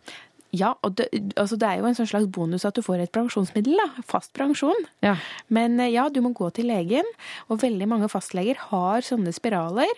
[0.57, 3.12] Ja, og det, altså det er jo en sånn slags bonus at du får et
[3.14, 4.03] prevensjonsmiddel, da.
[4.09, 4.87] Fast prevensjon.
[5.05, 5.14] Ja.
[5.53, 7.07] Men eh, ja, du må gå til legen,
[7.51, 9.92] og veldig mange fastleger har sånne spiraler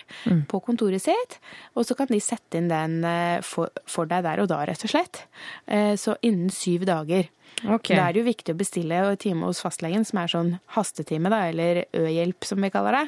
[0.51, 1.39] på kontoret sitt,
[1.79, 4.83] og så kan de sette inn den eh, for, for deg der og da, rett
[4.89, 5.23] og slett.
[5.67, 7.29] Eh, Så innen syv dager.
[7.67, 7.89] Ok.
[7.95, 11.41] Da er det jo viktig å bestille time hos fastlegen, som er sånn hastetime, da,
[11.51, 13.07] eller ø-hjelp, som vi kaller det.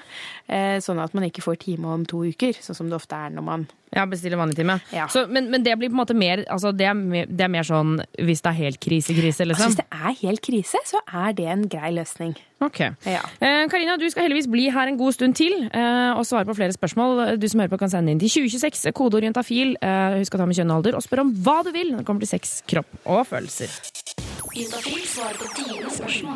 [0.49, 3.31] Eh, Sånn at man ikke får time om to uker, sånn som det ofte er
[3.37, 4.77] når man Ja, bestille vanlig time.
[4.95, 5.09] Ja.
[5.11, 7.51] Så, men, men det blir på en måte mer altså det, er mer det er
[7.51, 9.73] mer sånn hvis det er helt krise-krise, altså, liksom?
[9.75, 12.37] Hvis det er helt krise, så er det en grei løsning.
[12.63, 12.79] Ok.
[13.09, 13.23] Ja.
[13.41, 16.55] Eh, Karina, du skal heldigvis bli her en god stund til eh, og svare på
[16.59, 17.37] flere spørsmål.
[17.41, 19.75] Du som hører på kan sende inn til 2026, kodeorientafil.
[19.83, 22.03] Eh, husk å ta med kjønn og alder, og spør om hva du vil når
[22.05, 23.75] det kommer til sex, kropp og følelser.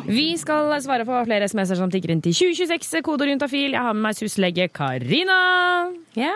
[0.07, 3.75] Vi skal svare på flere SMS-er som tikker inn til 2026, kodeord juntafil.
[3.75, 5.39] Jeg har med meg syslege Karina.
[6.15, 6.35] Ja.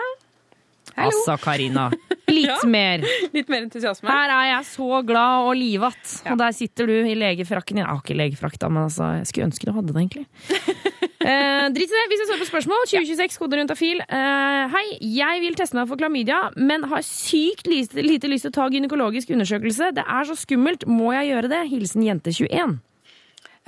[1.00, 1.10] Hallo.
[1.10, 1.88] Altså, Karina.
[2.30, 3.02] Litt mer.
[3.34, 4.06] Litt mer entusiasme.
[4.06, 7.82] Her er jeg så glad og livatt, og der sitter du i legefrakken din.
[7.82, 10.26] Jeg har ikke legefrakk, da, men altså, jeg skulle ønske du hadde det, egentlig.
[11.20, 12.02] Eh, drit i det.
[12.08, 12.86] Vi skal svare på spørsmål.
[12.88, 13.98] 2026, kode juntafil.
[14.00, 18.54] Eh, hei, jeg vil teste meg for klamydia, men har sykt lite, lite lyst til
[18.54, 19.90] å ta gynekologisk undersøkelse.
[19.98, 20.88] Det er så skummelt.
[20.88, 21.60] Må jeg gjøre det?
[21.68, 22.78] Hilsen jente21.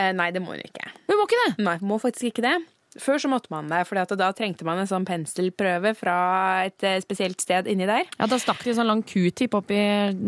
[0.01, 0.89] Eh, nei, det må hun ikke.
[1.11, 1.51] Hun må ikke det.
[1.69, 2.57] Nei, må faktisk ikke det.
[3.01, 6.17] Før så måtte man det, for da trengte man en sånn penselprøve fra
[6.67, 8.05] et eh, spesielt sted inni der.
[8.19, 9.81] Ja, Da stakk de en sånn lang q-tip opp i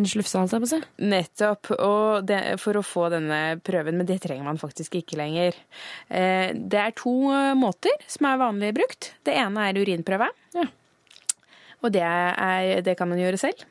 [0.08, 0.78] slufsa, holdt jeg på å si.
[1.04, 1.72] Nettopp.
[1.76, 5.58] Og det, for å få denne prøven, men det trenger man faktisk ikke lenger.
[6.08, 9.12] Eh, det er to eh, måter som er vanlig brukt.
[9.28, 10.30] Det ene er urinprøve.
[10.56, 10.64] Ja.
[11.84, 13.66] Og det, er, det kan man gjøre selv.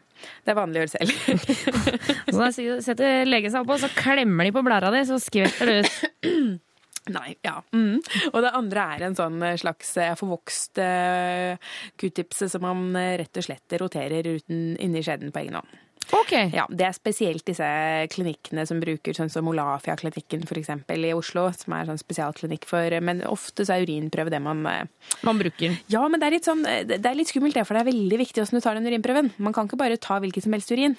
[0.46, 1.48] Det er vanlig å gjøre selv.
[2.30, 2.52] Så da
[2.86, 6.62] setter legen seg oppå, så klemmer de på blæra di, så skvetter det ut.
[7.12, 7.58] Nei, ja.
[7.76, 8.00] Mm.
[8.32, 13.42] Og det andre er en sånn slags eh, forvokst uh, q-tips som man eh, rett
[13.42, 15.82] og slett roterer uten inni skjeden på egen hånd.
[16.12, 16.34] Ok.
[16.52, 17.68] Ja, Det er spesielt disse
[18.12, 23.00] klinikkene som bruker sånn som Olafia-klinikken for eksempel i Oslo, som er sånn spesialklinikk for
[23.00, 24.84] Men ofte så er urinprøve det man eh,
[25.24, 25.80] Man bruker.
[25.92, 28.20] Ja, men det er litt sånn Det er litt skummelt, det, for det er veldig
[28.20, 29.32] viktig åssen du tar den urinprøven.
[29.38, 30.98] Man kan ikke bare ta hvilken som helst urin.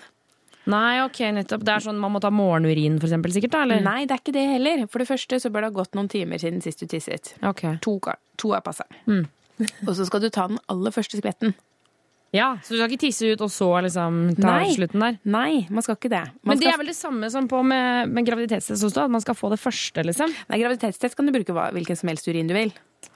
[0.70, 1.64] Nei, ok, nettopp.
[1.66, 3.64] Det er sånn man må ta morgenurin, for eksempel, sikkert, da?
[3.66, 3.82] Eller?
[3.84, 4.86] Nei, det er ikke det heller.
[4.88, 7.34] For det første så bør det ha gått noen timer siden sist du tisset.
[7.44, 7.66] Ok.
[7.84, 7.98] To,
[8.40, 8.86] to er passe.
[9.04, 9.26] Mm.
[9.86, 11.54] Og så skal du ta den aller første skvetten.
[12.34, 14.72] Ja, Så du skal ikke tisse ut og så liksom ta Nei.
[14.74, 15.18] slutten der?
[15.22, 16.24] Nei, man skal ikke det.
[16.42, 19.04] Man Men det skal er vel det samme som på med, med graviditetstest også?
[19.06, 20.34] At man skal få det første, liksom?
[20.50, 22.74] Nei, graviditetstest kan du bruke hvilken som helst urin du vil.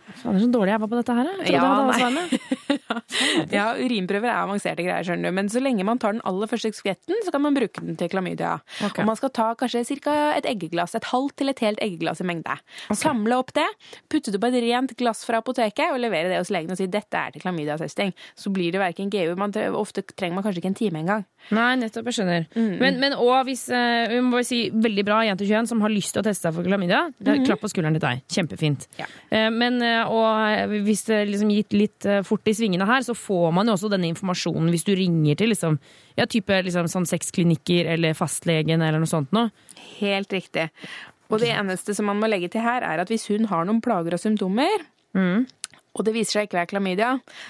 [0.09, 1.29] Det er så dårlig jeg var på dette her.
[1.29, 2.39] Jeg trodde Ja, jeg hadde.
[3.59, 5.37] Ja, urinprøver er avanserte greier, skjønner du.
[5.39, 8.11] Men så lenge man tar den aller første skvetten, så kan man bruke den til
[8.13, 8.59] klamydia.
[8.79, 9.03] Okay.
[9.03, 10.17] Og man skal ta kanskje ca.
[10.39, 12.59] et eggeglass, et halvt til et helt eggeglass i mengde.
[12.97, 13.67] Samle opp det,
[14.13, 16.89] putte det på et rent glass fra apoteket og levere det hos legen og si
[16.91, 18.15] dette er til klamydiatesting.
[18.39, 21.27] Så blir det verken GU, man ofte trenger man kanskje ikke en time engang.
[21.55, 22.09] Nei, nettopp.
[22.11, 22.47] Jeg skjønner.
[22.59, 22.73] Mm.
[22.81, 26.13] Men, men og hvis eh, Vi må si veldig bra jente 21 som har lyst
[26.15, 27.07] til å teste seg for klamydia.
[27.09, 28.25] mm Klapp på skulderen til deg.
[28.35, 28.89] Kjempefint.
[28.99, 29.07] Ja.
[29.33, 33.17] Eh, men eh, og hvis det liksom gitt litt eh, fort i svingene her, så
[33.19, 35.79] får man jo også denne informasjonen hvis du ringer til liksom,
[36.19, 39.51] ja, type liksom, sånn sexklinikker eller fastlegen eller noe sånt noe.
[39.99, 40.69] Helt riktig.
[41.29, 43.83] Og det eneste som man må legge til her, er at hvis hun har noen
[43.85, 44.87] plager og symptomer,
[45.99, 47.09] og det viser seg ikke være klamydia,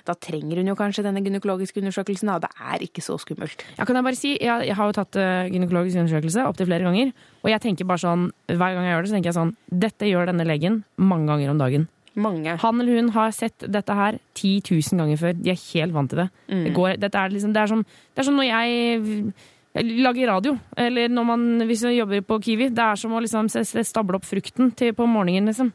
[0.09, 3.65] da trenger hun jo kanskje denne gynekologiske undersøkelsen, og det er ikke så skummelt.
[3.77, 5.19] Ja, kan jeg bare si, jeg, har jo tatt
[5.53, 7.13] gynekologisk undersøkelse opptil flere ganger.
[7.45, 10.09] Og jeg tenker bare sånn, hver gang jeg gjør det, så tenker jeg sånn Dette
[10.09, 11.87] gjør denne legen mange ganger om dagen.
[12.19, 12.57] Mange.
[12.63, 15.37] Han eller hun har sett dette her 10 000 ganger før.
[15.39, 16.29] De er helt vant til det.
[16.51, 19.35] det, går, er liksom, det, er som, det er som når jeg,
[19.79, 22.71] jeg lager radio, eller man, hvis man jobber på Kiwi.
[22.75, 25.73] Det er som å liksom, stable opp frukten til, på morgenen, liksom.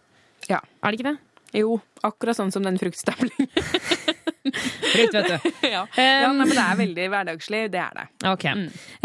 [0.49, 0.60] Ja.
[0.84, 1.19] Er det ikke det?
[1.53, 3.49] Jo, akkurat sånn som den fruktstablingen.
[4.43, 5.51] Frukt, vet du.
[5.73, 5.84] ja.
[5.95, 8.08] ja, nei, men det er veldig hverdagslig, det er det.
[8.34, 8.47] Ok.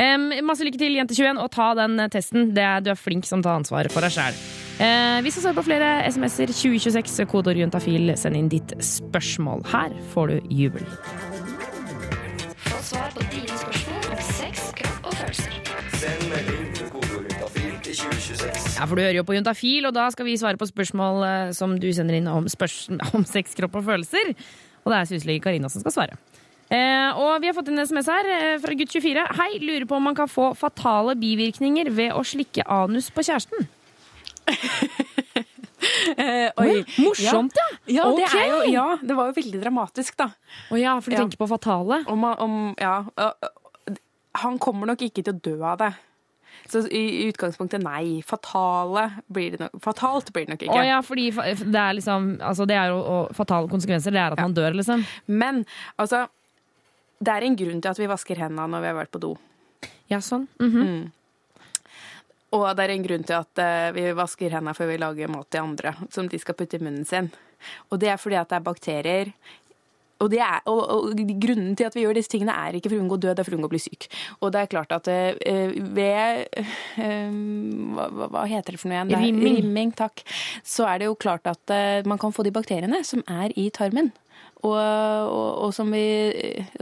[0.00, 2.50] Em, masse lykke til, jente21, og ta den testen.
[2.56, 4.42] Det du er flink som tar ansvaret for deg sjæl.
[4.78, 6.52] Eh, vi skal svare på flere SMS-er.
[6.54, 8.12] 2026, kodeord juntafil.
[8.14, 9.64] Send inn ditt spørsmål.
[9.66, 10.84] Her får du jubel.
[12.68, 15.56] Få svar på dine spørsmål om sex, kropp og følelser.
[15.98, 18.78] Send melding til kodeord juntafil til 2026.
[18.78, 21.50] Ja, for du hører jo på Juntafil, og da skal vi svare på spørsmål eh,
[21.58, 22.84] som du sender inn om, spørs
[23.18, 24.30] om sex, kropp og følelser.
[24.84, 26.20] Og det er syslege Karina som skal svare.
[26.70, 29.26] Eh, og vi har fått en SMS her eh, fra gutt 24.
[29.40, 33.66] Hei, lurer på om man kan få fatale bivirkninger ved å slikke anus på kjæresten.
[36.18, 37.66] Eh, Oi, morsomt, ja!
[38.00, 40.26] Ja, det er jo, ja, det var jo veldig dramatisk, da.
[40.74, 41.20] Å ja, for du Ja.
[41.22, 42.00] tenker på fatale?
[42.10, 42.96] Om, om, ja,
[44.42, 45.92] han kommer nok ikke til å dø av det.
[46.68, 48.18] Så i, utgangspunktet nei.
[48.26, 50.80] Fatale blir det nok, fatalt blir det nok ikke.
[50.82, 54.12] Å ja, fordi det er liksom Altså, det er jo og fatale konsekvenser.
[54.12, 55.04] Det er at man dør, liksom.
[55.30, 55.62] Men
[55.96, 56.26] altså,
[57.22, 59.36] det er en grunn til at vi vasker hendene når vi har vært på do.
[60.10, 60.48] Ja, sånn.
[60.58, 61.12] Mhm.
[62.56, 65.50] Og det er en grunn til at eh, vi vasker hendene før vi lager mat
[65.52, 67.28] til andre, som de skal putte i munnen sin.
[67.92, 69.32] Og det er fordi at det er bakterier.
[70.18, 72.98] Og, det er, og, og grunnen til at vi gjør disse tingene, er ikke for
[72.98, 74.08] å unngå død, det er for å unngå å bli syk.
[74.40, 77.36] Og det er klart at uh, ved uh,
[77.94, 79.12] hva, hva- heter det for noe igjen?
[79.14, 79.60] Rimming.
[79.60, 80.24] Rimming, takk.
[80.66, 83.68] Så er det jo klart at uh, man kan få de bakteriene som er i
[83.70, 84.10] tarmen.
[84.64, 86.02] Og, og, og, som vi,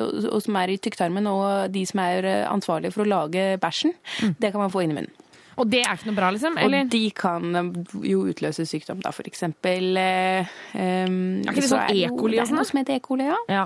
[0.00, 3.92] og, som er i tykktarmen, og de som er ansvarlige for å lage bæsjen,
[4.40, 5.12] det kan man få inn i munnen.
[5.56, 6.58] Og det er ikke noe bra, liksom?
[6.60, 6.84] Eller?
[6.84, 7.58] Og de kan
[8.04, 11.14] jo utløse sykdom, da, for eksempel eh, um,
[11.46, 12.10] Er ikke det så sånn E.
[12.12, 13.04] coli og Det sånn, er noe som heter E.
[13.06, 13.38] coli, ja.
[13.52, 13.62] Ja.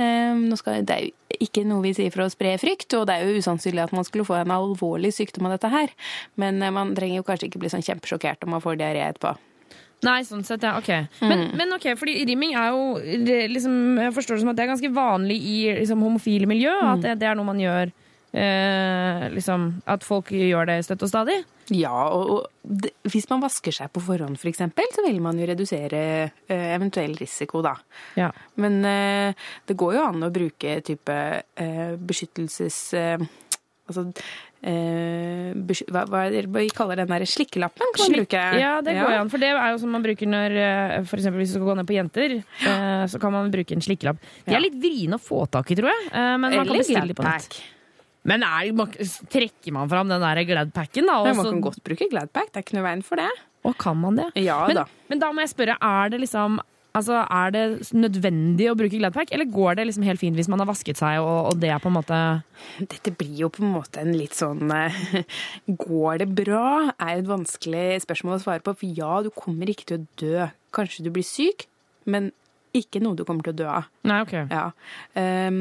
[0.00, 3.18] Um, skal, det er jo ikke noe vi sier for å spre frykt, og det
[3.18, 5.92] er jo usannsynlig at man skulle få en alvorlig sykdom av dette her.
[6.40, 9.36] Men eh, man trenger jo kanskje ikke bli sånn kjempesjokkert om man får diaré etterpå.
[10.06, 10.76] Nei, sånn sett, ja.
[10.76, 10.90] Ok.
[11.24, 12.98] Men, men ok, fordi rimming er jo
[13.48, 16.74] liksom, Jeg forstår det som at det er ganske vanlig i liksom, homofile miljø.
[16.92, 17.92] At det, det er noe man gjør
[18.36, 21.38] eh, liksom, At folk gjør det støtt og stadig.
[21.74, 24.60] Ja, og, og det, hvis man vasker seg på forhånd f.eks.,
[24.94, 26.02] så vil man jo redusere
[26.46, 27.74] eh, eventuell risiko, da.
[28.20, 28.28] Ja.
[28.62, 31.16] Men eh, det går jo an å bruke type
[31.56, 32.78] eh, beskyttelses...
[32.94, 33.26] Eh,
[33.86, 34.02] altså
[34.66, 35.52] eh,
[35.94, 37.86] hva, hva vi kaller den der slikkelappen?
[37.94, 38.40] Kan man bruke?
[38.58, 39.30] Ja, det går jo an.
[39.30, 41.10] For det er jo som man bruker når f.eks.
[41.10, 43.84] For eksempel hvis du skal gå ned på jenter, eh, så kan man bruke en
[43.86, 44.22] slikkelapp.
[44.46, 46.08] De er litt vriene å få tak i, tror jeg.
[46.12, 47.58] eh, Men man kan bestille på nett.
[48.26, 48.92] Men er, man-
[49.32, 51.20] trekker man fram den der Gladpacken, da?
[51.22, 51.36] Også?
[51.38, 53.30] man kan godt bruke Gladpack, det er ikke noe veien for det.
[53.66, 54.28] Og kan man det?
[54.44, 54.84] Ja Men, da.
[55.10, 56.60] men da må jeg spørre, er det liksom
[56.96, 60.62] Altså, Er det nødvendig å bruke Gladpack, eller går det liksom helt fint hvis man
[60.62, 62.20] har vasket seg og, og det er på en måte
[62.80, 64.96] Dette blir jo på en måte en litt sånn eh,
[65.84, 66.92] Går det bra?
[66.96, 68.72] er et vanskelig spørsmål å svare på.
[68.80, 70.46] For ja, du kommer ikke til å dø.
[70.72, 71.66] Kanskje du blir syk,
[72.08, 72.30] men
[72.78, 73.88] ikke noe du kommer til å dø av.
[74.06, 74.34] Nei, ok.
[74.52, 74.66] Ja.
[75.16, 75.60] Um,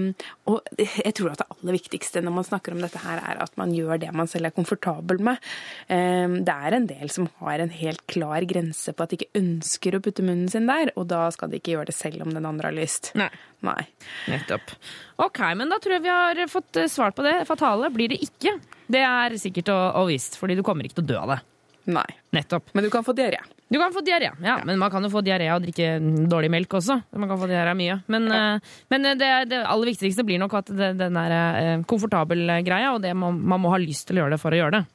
[0.51, 3.55] og jeg tror at det aller viktigste når man snakker om dette her, er at
[3.59, 5.41] man gjør det man selv er komfortabel med.
[5.87, 9.41] Um, det er en del som har en helt klar grense på at de ikke
[9.41, 12.35] ønsker å putte munnen sin der, og da skal de ikke gjøre det selv om
[12.35, 13.13] den andre har lyst.
[13.17, 13.31] Nei.
[13.65, 13.81] Nei.
[14.29, 14.75] Nettopp.
[15.23, 17.45] Ok, men da tror jeg vi har fått svar svart på det.
[17.45, 18.57] Fatale blir det ikke.
[18.87, 21.41] Det er sikkert og, og visst, fordi du kommer ikke til å dø av det.
[21.85, 22.07] Nei.
[22.35, 22.71] Nettopp.
[22.73, 23.39] Men du kan få diaré.
[23.69, 24.59] Du kan få diaré, ja.
[24.65, 25.95] Men man kan jo få diaré av å drikke
[26.29, 26.99] dårlig melk også.
[27.17, 27.99] Man kan få diaré mye.
[28.11, 32.45] Men, eh, men det, det aller viktigste blir nok at det, den er uh, komfortabel
[32.65, 34.79] greia, og det, man, man må ha lyst til å gjøre det for å gjøre
[34.79, 34.85] det.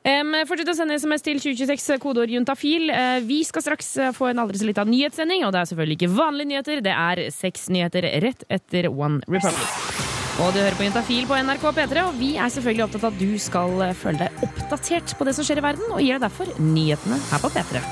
[0.00, 2.88] Um, fortsett å sende SMS til 2026, kodeord juntafil.
[2.88, 5.98] Uh, vi skal straks eh, få en aldri så lita nyhetssending, og det er selvfølgelig
[6.00, 10.09] ikke vanlige nyheter, det er seks nyheter rett etter One Republic.
[10.38, 13.20] Og du hører på Juntafil på NRK P3, og vi er selvfølgelig opptatt av at
[13.20, 16.24] du skal eh, føle deg oppdatert på det som skjer i verden, og gir deg
[16.28, 17.82] derfor nyhetene her på P3.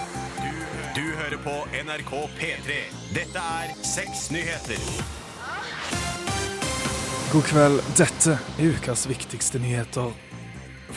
[0.96, 2.78] Du hører på NRK P3.
[3.16, 4.80] Dette er Seks nyheter.
[7.28, 7.82] God kveld.
[7.98, 10.14] Dette er ukas viktigste nyheter.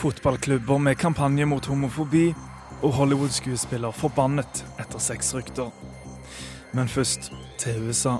[0.00, 2.30] Fotballklubber med kampanje mot homofobi
[2.80, 5.68] og Hollywood-skuespiller forbannet etter sexrykter.
[6.72, 7.28] Men først
[7.60, 8.16] til USA.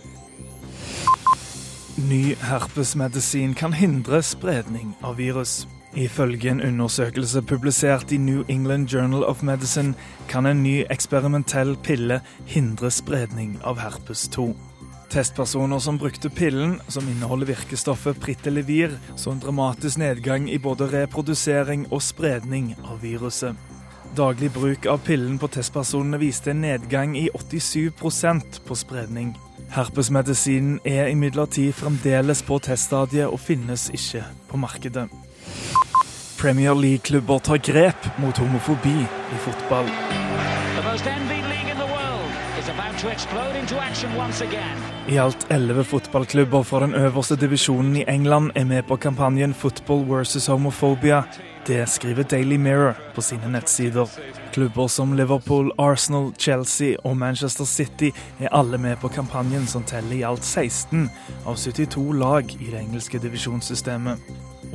[2.08, 5.66] Ny herpesmedisin kan hindre spredning av virus.
[5.94, 9.94] Ifølge en undersøkelse publisert i New England Journal of Medicine
[10.28, 14.48] kan en ny eksperimentell pille hindre spredning av herpes 2.
[15.12, 21.86] Testpersoner som brukte pillen, som inneholder virkestoffet Prittelevir, så en dramatisk nedgang i både reprodusering
[21.92, 23.54] og spredning av viruset.
[24.16, 29.36] Daglig bruk av pillen på testpersonene viste en nedgang i 87% på spredning.
[29.72, 35.06] Herpesmedisinen er imidlertid fremdeles på teststadiet og finnes ikke på markedet.
[36.36, 39.88] Premier League-klubber tar grep mot homofobi i fotball.
[45.08, 50.04] I alt elleve fotballklubber fra den øverste divisjonen i England er med på kampanjen Football
[50.10, 51.22] versus Homophobia.
[51.66, 54.08] Det skriver Daily Mirror på sine nettsider.
[54.52, 60.16] Klubber som Liverpool, Arsenal, Chelsea og Manchester City er alle med på kampanjen som teller
[60.16, 61.06] i alt 16
[61.46, 64.18] av 72 lag i det engelske divisjonssystemet.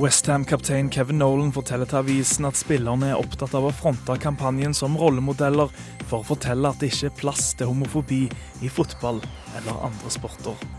[0.00, 4.96] Westham-kaptein Kevin Nolan forteller til avisen at spillerne er opptatt av å fronte kampanjen som
[4.96, 5.68] rollemodeller
[6.06, 8.24] for å fortelle at det ikke er plass til homofobi
[8.64, 9.20] i fotball
[9.58, 10.77] eller andre sporter.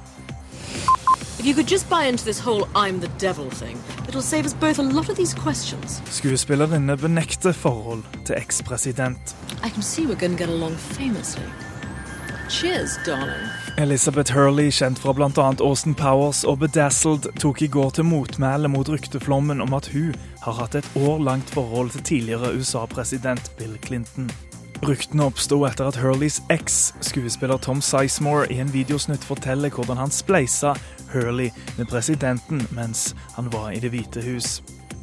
[6.05, 9.35] Skuespillerinne benekter forhold til ekspresident.
[9.65, 11.45] I can see we're going to get along famously.
[12.49, 13.47] Cheers, darling.
[13.77, 15.53] Elizabeth Hurley, kjent fra bl.a.
[15.63, 20.59] Austin Powers og Bedazzled, tok i går til motmæle mot rykteflommen om at hun har
[20.59, 24.31] hatt et år langt forhold til tidligere USA-president Bill Clinton.
[24.85, 30.13] Ryktene oppsto etter at Hurleys eks, skuespiller Tom Sizemore, i en videosnutt forteller hvordan han
[30.13, 30.73] spleisa
[31.11, 34.59] Hurley med presidenten mens han var i Det hvite hus.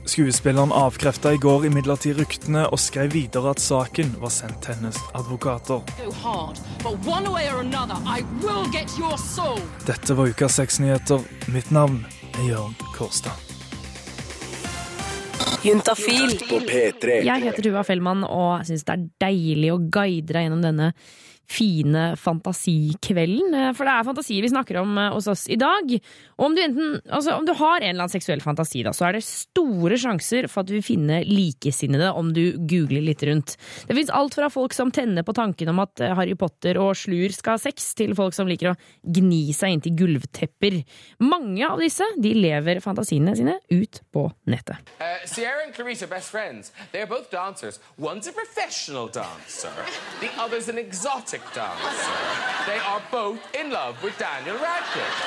[0.06, 5.00] Skuespilleren avkrefta i går imidlertid ryktene og skrev videre at saken var sendt til hennes
[5.18, 5.82] advokater.
[6.22, 7.98] Hard, another.
[9.86, 11.26] Dette var ukas sexnyheter.
[11.50, 12.06] Mitt navn
[12.38, 13.45] er Jørn Kårstad.
[15.64, 17.20] Juntafil på P3.
[17.26, 20.90] Jeg heter Tuva Fellmann og syns det er deilig å guide deg gjennom denne
[21.48, 23.54] fine fantasikvelden.
[23.54, 25.92] Eh, For det er fantasier vi snakker om eh, hos oss i dag.
[26.36, 29.08] Og om du, enten, altså om du har en eller annen seksuell fantasi, da, så
[29.08, 33.56] er det store sjanser for at du vil finne likesinnede om du googler litt rundt.
[33.88, 36.94] Det fins alt fra folk som tenner på tanken om at eh, Harry Potter og
[36.98, 40.80] Slur skal ha sex, til folk som liker å gni seg inntil gulvtepper.
[41.24, 44.82] Mange av disse de lever fantasiene sine ut på nettet.
[45.00, 46.72] Uh, Sierra and Clarice are best friends.
[46.92, 47.80] They are both dancers.
[47.98, 49.72] One's a professional dancer,
[50.20, 52.14] the other's an exotic dancer.
[52.66, 55.20] They are both in love with Daniel Radcliffe.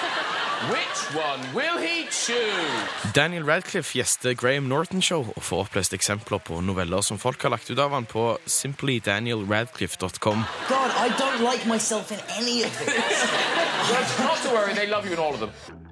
[0.70, 3.14] Which one will he choose?
[3.14, 7.50] Daniel Radcliffe gjester Graham Norton Show og får opplest eksempler på noveller som folk har
[7.56, 10.44] lagt ut av han på simplydanielradcliffe.com.
[10.70, 13.26] God, I don't like myself in any of this.
[13.90, 15.50] Well, not to worry, they love you in all of them.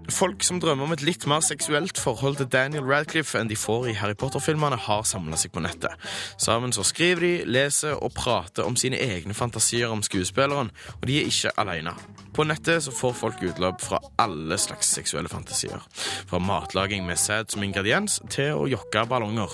[0.08, 3.90] Folk som drømmer om et litt mer seksuelt forhold til Daniel Radcliffe enn de får
[3.92, 5.92] i Harry Potter-filmene, har samla seg på nettet.
[6.40, 11.20] Sammen så skriver de, leser og prater om sine egne fantasier om skuespilleren, og de
[11.20, 11.92] er ikke alene.
[12.34, 15.84] På nettet så får folk utløp fra alle slags seksuelle fantasier.
[16.30, 19.52] Fra matlaging med sæd som ingrediens til å jokke ballonger.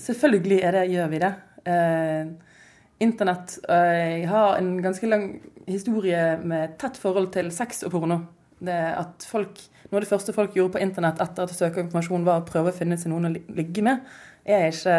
[0.00, 1.34] Selvfølgelig det, gjør vi det.
[1.66, 2.49] Eh,
[3.00, 5.30] Internett eh, Jeg har en ganske lang
[5.70, 8.20] historie med tett forhold til sex og porno.
[8.60, 9.56] Det at folk,
[9.88, 12.46] Noe av det første folk gjorde på internett etter at de søkte informasjon, var å
[12.46, 14.04] prøve å finne seg noen å ligge med,
[14.44, 14.92] er ikke,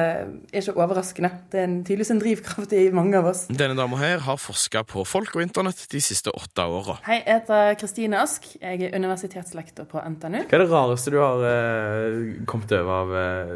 [0.51, 1.29] er ikke overraskende.
[1.51, 3.45] Det er en, tydeligvis en drivkraft i mange av oss.
[3.47, 6.97] Denne dama her har forska på folk og internett de siste åtte åra.
[7.05, 8.49] Hei, jeg heter Kristine Ask.
[8.57, 10.41] Jeg er universitetslektor på NTNU.
[10.49, 13.55] Hva er det rareste du har eh, kommet over av eh,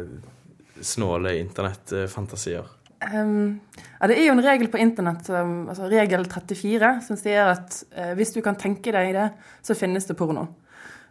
[0.94, 2.72] snåle internettfantasier?
[3.14, 3.60] Um,
[4.00, 7.76] ja, det er jo en regel på internett, um, altså regel 34, som sier at
[7.96, 9.28] uh, hvis du kan tenke deg det,
[9.62, 10.48] så finnes det porno.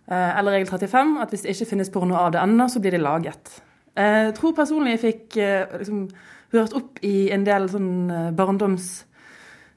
[0.09, 2.97] Uh, eller regel 35, at hvis det ikke finnes porno av det ennå, så blir
[2.97, 3.57] det laget.
[3.95, 6.09] Jeg Jeg tror personlig jeg fikk eh, liksom,
[6.51, 8.31] hørt opp i en del sånn eh,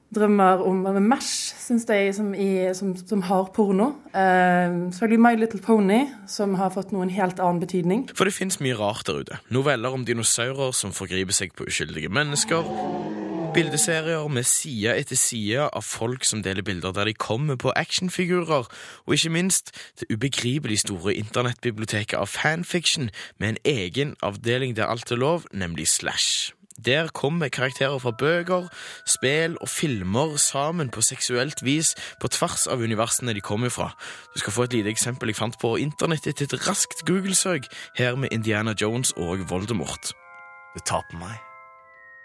[0.08, 3.92] barndomsdrømmer om eller Mesh, syns jeg, som, i, som, som har porno.
[4.14, 8.08] Uh, Selvfølgelig My Little Pony, som har fått noen helt annen betydning.
[8.14, 9.38] For det fins mye rart der ute.
[9.50, 12.64] Noveller om dinosaurer som forgriper seg på uskyldige mennesker.
[13.54, 18.68] Bildeserier med side etter side av folk som deler bilder der de kommer på actionfigurer.
[19.06, 25.10] Og ikke minst det ubegripelig store internettbiblioteket av fanfiction med en egen avdeling der alt
[25.12, 26.57] er lov, nemlig Slash.
[26.84, 28.68] Der kommer karakterer fra bøker,
[29.06, 33.90] spill og filmer sammen på seksuelt vis på tvers av universene de kommer fra.
[34.34, 37.66] Du skal få et lite eksempel jeg fant på internett etter et raskt Google-søk,
[37.98, 40.12] her med Indiana Jones og Voldemort.
[40.76, 41.34] Du tar på meg.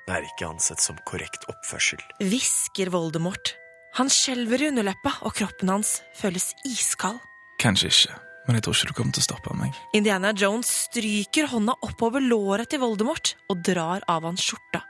[0.06, 2.02] Det er ikke ansett som korrekt oppførsel.
[2.22, 3.56] Hvisker Voldemort.
[3.98, 7.22] Han skjelver i underleppa, og kroppen hans føles iskald.
[7.62, 9.78] Kanskje ikke, men jeg tror ikke du kommer til å stoppe meg.
[9.96, 14.84] Indiana Jones stryker hånda oppover låret til Voldemort og drar av hans skjorta.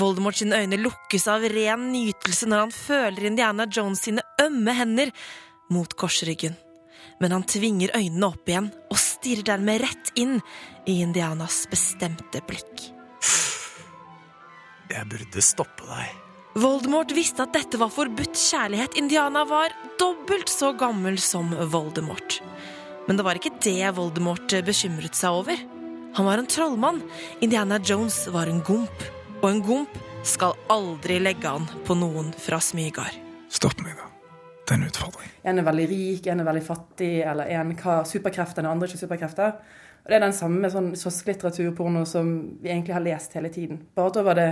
[0.00, 5.12] Voldemort sine øyne lukkes av ren nytelse når han føler Indiana Jones sine ømme hender
[5.72, 6.56] mot korsryggen.
[7.20, 10.40] Men han tvinger øynene opp igjen og stirrer dermed rett inn
[10.88, 12.88] i Indianas bestemte blikk.
[14.92, 16.31] Jeg burde stoppe deg.
[16.52, 18.98] Voldemort visste at dette var forbudt kjærlighet.
[19.00, 22.42] Indiana var dobbelt så gammel som Voldemort.
[23.08, 25.64] Men det var ikke det Voldemort bekymret seg over.
[26.18, 27.00] Han var en trollmann.
[27.40, 29.08] Indiana Jones var en gomp.
[29.40, 33.16] Og en gomp skal aldri legge an på noen fra Smygard.
[33.52, 34.11] Stopp meg, da.
[34.72, 35.32] Det er en utfordring.
[35.44, 39.02] En er veldig rik, en er veldig fattig, eller en har superkrefter, den andre ikke
[39.02, 39.58] superkrefter.
[40.02, 42.30] Og Det er den samme sånn kiosklitteraturporno som
[42.62, 43.82] vi egentlig har lest hele tiden.
[43.94, 44.48] Bare da var det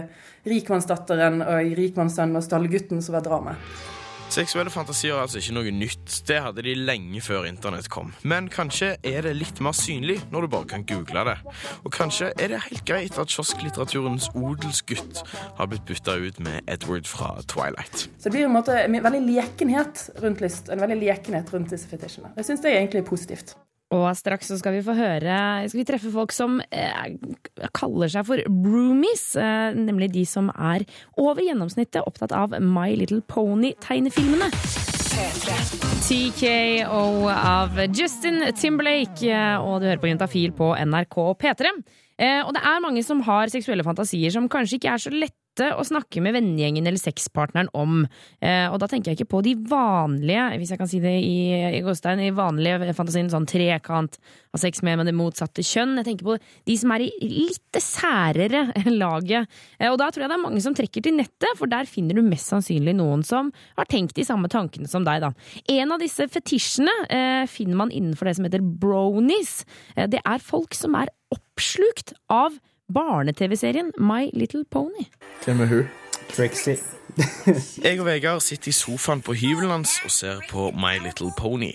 [0.47, 3.73] rikmannsdatteren og rikmannssønnen og stallgutten som var dramaet.
[4.31, 6.21] Seksuelle fantasier er altså ikke noe nytt.
[6.29, 8.13] Det hadde de lenge før internett kom.
[8.23, 11.35] Men kanskje er det litt mer synlig når du bare kan google det.
[11.83, 15.25] Og kanskje er det helt greit at kiosklitteraturens odelsgutt
[15.59, 18.07] har blitt bytta ut med Edward fra Twilight.
[18.21, 22.31] Så det blir en måte veldig lekenhet rundt lyst, en veldig lekenhet rundt disse fetisjene.
[22.39, 23.57] Jeg syns det er egentlig positivt.
[23.91, 27.15] Og straks så skal vi få høre Skal vi treffe folk som eh,
[27.75, 29.25] kaller seg for broomies.
[29.35, 30.87] Eh, nemlig de som er
[31.19, 34.51] over gjennomsnittet opptatt av My Little Pony-tegnefilmene.
[36.07, 41.75] TKO av Justin Timberlake, eh, og du hører på Juntafil på NRK P3.
[42.21, 45.40] Eh, og det er mange som har seksuelle fantasier som kanskje ikke er så lette
[45.77, 48.05] å snakke med vennegjengen eller sexpartneren om.
[48.41, 51.39] Eh, og da tenker jeg ikke på de vanlige, hvis jeg kan si det i,
[51.79, 54.19] i gåstein, i vanlige fantasien, sånn trekant
[54.51, 55.99] av sex med, med det motsatte kjønn.
[56.01, 58.65] Jeg tenker på de som er i litt særere
[59.03, 59.51] laget.
[59.79, 62.19] Eh, og da tror jeg det er mange som trekker til nettet, for der finner
[62.19, 65.33] du mest sannsynlig noen som har tenkt de samme tankene som deg, da.
[65.77, 69.61] En av disse fetisjene eh, finner man innenfor det som heter bronies.
[69.97, 72.57] Eh, det er folk som er oppslukt av
[72.95, 75.07] barne-TV-serien My Little Pony.
[75.45, 75.85] Hvem er hun?
[76.29, 76.77] Trixie.
[77.85, 81.73] jeg og Vegard sitter i sofaen på hybelen hans og ser på My Little Pony.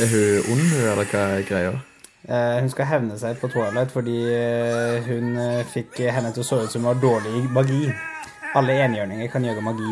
[0.00, 1.74] Er hun ond, eller hva er greia?
[2.24, 6.46] Uh, hun skal hevne seg på Twilight fordi uh, hun uh, fikk henne til å
[6.48, 7.82] se ut som hun har dårlig magi.
[8.56, 9.90] Alle enhjørninger kan gjøre magi.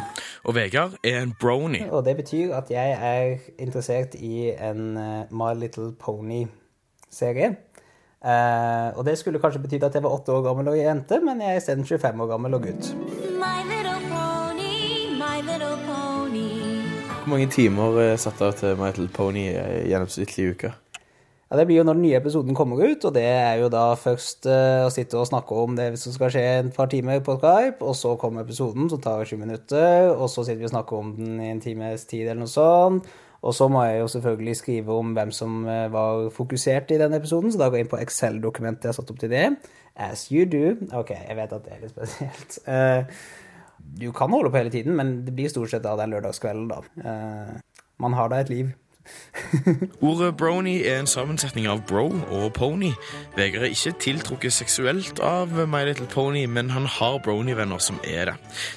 [0.48, 1.82] Og Vegard er en brony.
[1.90, 4.94] Og det betyr at jeg er interessert i en
[5.34, 7.56] My Little Pony-serie.
[8.22, 11.40] Eh, og det skulle kanskje betydd at jeg var åtte år gammel og jente, men
[11.42, 12.92] jeg er isteden 25 år gammel og gutt.
[13.40, 13.64] My
[14.06, 15.40] pony, my
[15.88, 16.46] pony.
[17.22, 20.72] Hvor mange timer er satt av til My Little Pony i gjennomsnittlig uke?
[21.52, 23.92] Ja, Det blir jo når den nye episoden kommer ut, og det er jo da
[23.98, 27.36] først uh, å sitte og snakke om det som skal skje en par timer på
[27.36, 31.02] Skype, og så kommer episoden som tar 20 minutter, og så sitter vi og snakker
[31.02, 33.10] om den i en times tid eller noe sånt.
[33.42, 37.14] Og så må jeg jo selvfølgelig skrive om hvem som eh, var fokusert i den
[37.18, 39.46] episoden, så da går jeg inn på Excel-dokumentet jeg har satt opp til det.
[39.98, 40.76] As you do.
[40.96, 42.60] Ok, jeg vet at det er litt spesielt.
[42.72, 43.02] Eh,
[43.98, 46.78] du kan holde på hele tiden, men det blir stort sett av den lørdagskvelden, da.
[47.02, 48.70] Eh, man har da et liv
[50.06, 52.92] Ordet brony er en sammensetning av bro og pony.
[53.36, 58.32] Vegard er ikke tiltrukket seksuelt av My Little Pony, men han har brony-venner som er
[58.32, 58.36] det.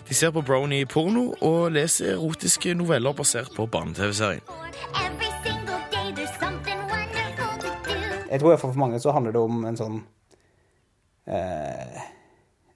[0.09, 4.43] De ser på brony-porno og leser erotiske noveller basert på barne-TV-serien.
[8.31, 10.01] Jeg tror i for mange så handler det om en sånn
[11.29, 12.01] eh,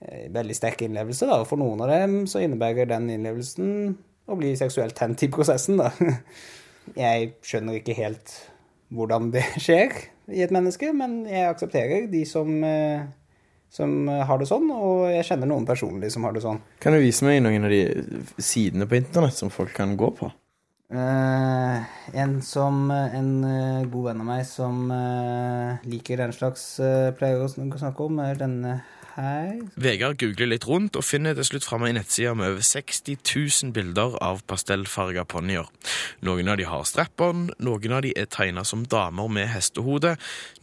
[0.05, 1.27] eh, veldig sterk innlevelse.
[1.27, 1.41] Da.
[1.49, 3.97] For noen av dem så innebærer den innlevelsen
[4.29, 5.81] å bli seksuelt tent i prosessen.
[5.81, 5.91] Da.
[6.98, 8.33] Jeg skjønner ikke helt
[8.94, 9.94] hvordan det skjer
[10.29, 13.06] i et menneske, men jeg aksepterer de som, eh,
[13.73, 16.62] som har det sånn, og jeg kjenner noen personlig som har det sånn.
[16.81, 17.83] Kan du vise meg noen av de
[18.37, 20.31] sidene på internett som folk kan gå på?
[20.90, 21.83] Uh,
[22.17, 26.63] en som En uh, god venn av meg som uh, liker den slags,
[27.19, 28.79] pleier å snakke om, er denne
[29.15, 29.60] her.
[29.79, 33.73] Vegard googler litt rundt og finner til slutt fram ei nettside med over 60 000
[33.75, 35.69] bilder av pastellfarga ponnier.
[36.25, 40.15] Noen av de har strap-on, noen av de er tegna som damer med hestehode,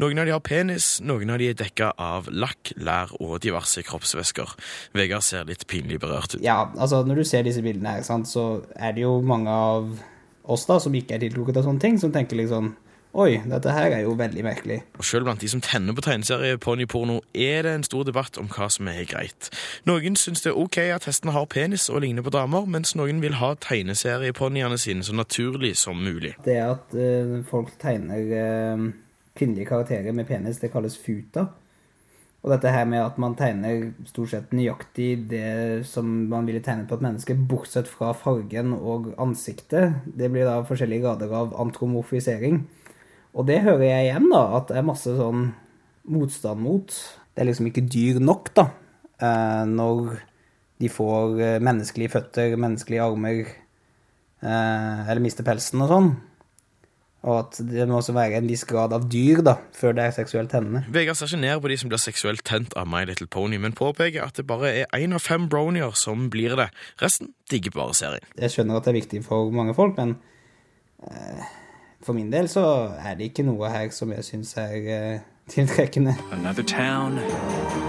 [0.03, 3.85] noen av de har penis, noen av de er dekka av lakk, lær og diverse
[3.87, 4.57] kroppsvæsker.
[4.97, 6.43] Vegard ser litt pinlig berørt ut.
[6.45, 9.93] Ja, altså når du ser disse bildene her, sant, så er det jo mange av
[10.47, 12.75] oss da, som ikke er tiltrukket av sånne ting, som tenker liksom
[13.17, 14.83] Oi, dette her er jo veldig merkelig.
[15.01, 18.69] Og selv blant de som tenner på tegneserieponniporno, er det en stor debatt om hva
[18.69, 19.49] som er greit.
[19.89, 23.25] Noen syns det er ok at hestene har penis og ligner på damer, mens noen
[23.25, 26.35] vil ha tegneserieponniene sine så naturlig som mulig.
[26.45, 28.85] Det at uh, folk tegner uh,
[29.33, 31.49] kvinnelige karakterer med penis, det kalles futa.
[32.45, 36.87] Og dette her med at man tegner stort sett nøyaktig det som man ville tegnet
[36.93, 42.67] på et menneske, bortsett fra fargen og ansiktet, det blir da forskjellige grader av antromorfisering.
[43.37, 45.51] Og det hører jeg igjen, da, at det er masse sånn
[46.09, 46.95] motstand mot.
[47.35, 48.71] Det er liksom ikke dyr nok, da,
[49.21, 50.17] eh, når
[50.81, 53.43] de får eh, menneskelige føtter, menneskelige armer,
[54.41, 56.11] eh, eller mister pelsen og sånn.
[57.27, 60.15] Og at det må også være en viss grad av dyr da, før det er
[60.15, 60.85] seksuelt tennende.
[60.95, 63.75] Vegard ser ikke ned på de som blir seksuelt tent av My Little Pony, men
[63.77, 66.69] påpeker at det bare er én av fem bronier som blir det.
[67.03, 68.29] Resten digger bare serien.
[68.39, 70.15] Jeg skjønner at det er viktig for mange folk, men
[71.11, 71.49] eh,
[72.07, 72.63] for min del så
[73.03, 76.15] er det ikke noe her som jeg syns er uh, tiltrekkende.
[76.33, 77.19] Another town,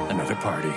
[0.09, 0.73] another party.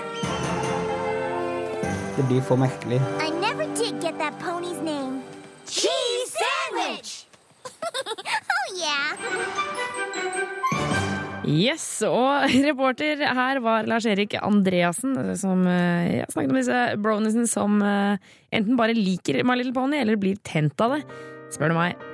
[2.17, 3.01] Det blir for merkelig.
[3.25, 5.23] I never did get that pony's name.
[5.67, 7.27] Cheese sandwich!
[7.65, 9.17] oh yeah.
[11.49, 17.81] Yes, og reporter her var Lars-Erik Andreassen, som eh, ja, snakket om disse browniesene som
[17.81, 18.21] eh,
[18.53, 21.03] enten bare liker My Little Pony, eller blir tent av det.
[21.51, 22.10] Spør du meg,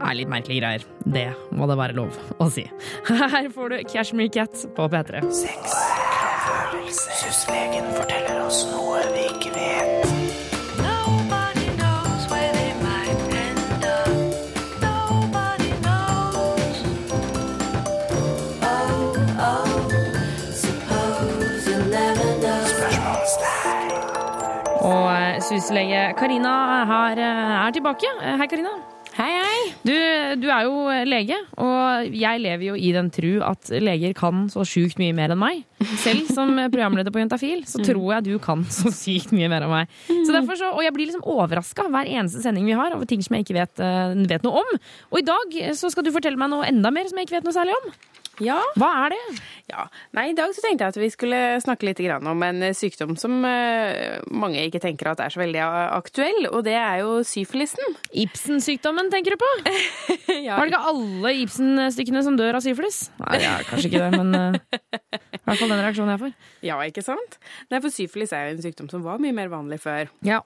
[0.00, 0.86] er litt merkelige greier.
[1.04, 2.66] Det må det være lov å si.
[3.10, 5.24] Her får du Cashmere Cat på P3.
[6.90, 10.10] Syslegen forteller oss noe vi ikke vet.
[24.80, 26.54] Og eh, syslege Karina
[27.12, 28.08] eh, er tilbake.
[28.22, 28.72] Eh, Hei, Karina.
[29.20, 29.64] Hei, hei.
[29.84, 29.92] Du,
[30.40, 34.64] du er jo lege, og jeg lever jo i den tru at leger kan så
[34.64, 35.58] sjukt mye mer enn meg.
[36.00, 39.74] Selv som programleder på Juntafil, så tror jeg du kan så sykt mye mer enn
[39.74, 39.92] meg.
[40.08, 43.20] Så derfor så, og jeg blir liksom overraska hver eneste sending vi har over ting
[43.26, 44.72] som jeg ikke vet, eh, vet noe om.
[45.12, 47.50] Og i dag så skal du fortelle meg noe enda mer som jeg ikke vet
[47.50, 47.92] noe særlig om.
[48.40, 48.58] Ja.
[48.80, 49.20] Hva er det?
[49.70, 49.84] Ja.
[50.16, 53.36] Nei, I dag så tenkte jeg at vi skulle snakke litt om en sykdom som
[53.46, 55.62] eh, mange ikke tenker at er så veldig
[55.96, 57.96] aktuell, og det er jo syfilisen.
[58.24, 59.50] Ibsen-sykdommen tenker du på?
[60.46, 60.56] ja.
[60.56, 63.02] Var det ikke alle Ibsen-stykkene som dør av syfilis?
[63.20, 64.80] Nei, er kanskje ikke det, men eh,
[65.36, 66.38] i hvert fall den reaksjonen jeg får.
[66.66, 67.38] Ja, ikke sant?
[67.70, 70.10] Nei, for syfilis er jo en sykdom som var mye mer vanlig før.
[70.26, 70.40] Ja.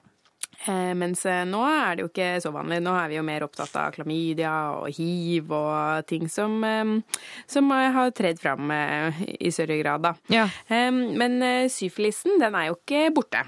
[0.65, 2.79] Eh, mens eh, nå er det jo ikke så vanlig.
[2.85, 7.69] Nå er vi jo mer opptatt av klamydia og hiv og ting som, eh, som
[7.73, 10.15] har tredd fram i større grad, da.
[10.31, 10.47] Ja.
[10.69, 11.37] Men
[11.71, 13.43] syfilisen, den er jo ikke borte.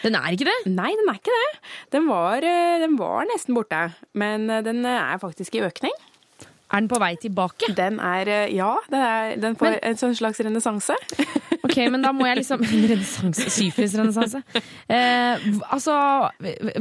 [0.00, 0.58] Den er ikke det?
[0.72, 1.48] Nei, den er ikke det.
[1.92, 2.44] Den var,
[2.82, 3.82] den var nesten borte,
[4.16, 5.96] men den er faktisk i økning.
[6.70, 7.72] Er den på vei tilbake?
[7.74, 10.96] Den er, eh, ja, den, er, den får en sånn slags renessanse.
[11.70, 13.44] Ok, men da må jeg liksom Renessanse.
[13.52, 14.40] Syfilis-renessanse.
[14.90, 15.94] Eh, altså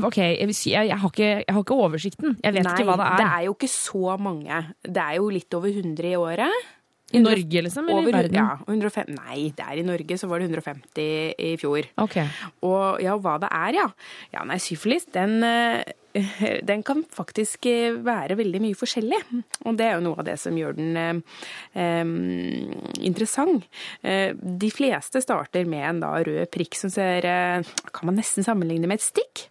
[0.08, 2.38] OK, jeg, jeg, har ikke, jeg har ikke oversikten.
[2.42, 3.20] Jeg vet Nei, ikke hva det er.
[3.20, 4.62] det er jo ikke så mange.
[4.82, 6.70] Det er jo litt over 100 i året.
[7.12, 7.88] I Norge, liksom?
[7.90, 8.38] Eller Over, i verden?
[8.38, 11.08] Ja, 105, nei, det er i Norge, så var det 150
[11.42, 11.88] i fjor.
[12.02, 12.20] Ok.
[12.70, 13.88] Og ja, hva det er, ja.
[14.36, 15.82] Ja, nei, syfilis, den, eh,
[16.70, 19.20] den kan faktisk eh, være veldig mye forskjellig.
[19.66, 22.12] Og det er jo noe av det som gjør den eh,
[23.06, 23.68] interessant.
[24.02, 28.46] Eh, de fleste starter med en da rød prikk som ser eh, Kan man nesten
[28.46, 29.48] sammenligne med et stikk?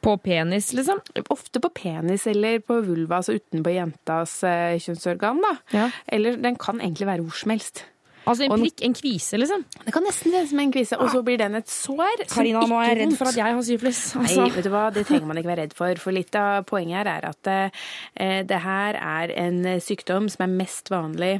[0.00, 1.02] På penis, liksom?
[1.28, 5.42] Ofte på penis eller på vulva, altså utenpå jentas eh, kjønnsorgan.
[5.44, 5.88] da.
[6.08, 7.84] Eller den kan egentlig være hvor som helst.
[8.30, 9.64] Altså en prikk, en kvise, liksom?
[9.84, 12.24] Det kan nesten se ut som en kvise, og så blir den et sår.
[12.30, 14.02] Karina, nå er jeg redd for at jeg har syfilis.
[14.16, 14.48] Nei, Altså.
[14.56, 16.02] vet du hva, det trenger man ikke være redd for.
[16.02, 20.54] For litt av poenget her er at eh, det her er en sykdom som er
[20.62, 21.34] mest vanlig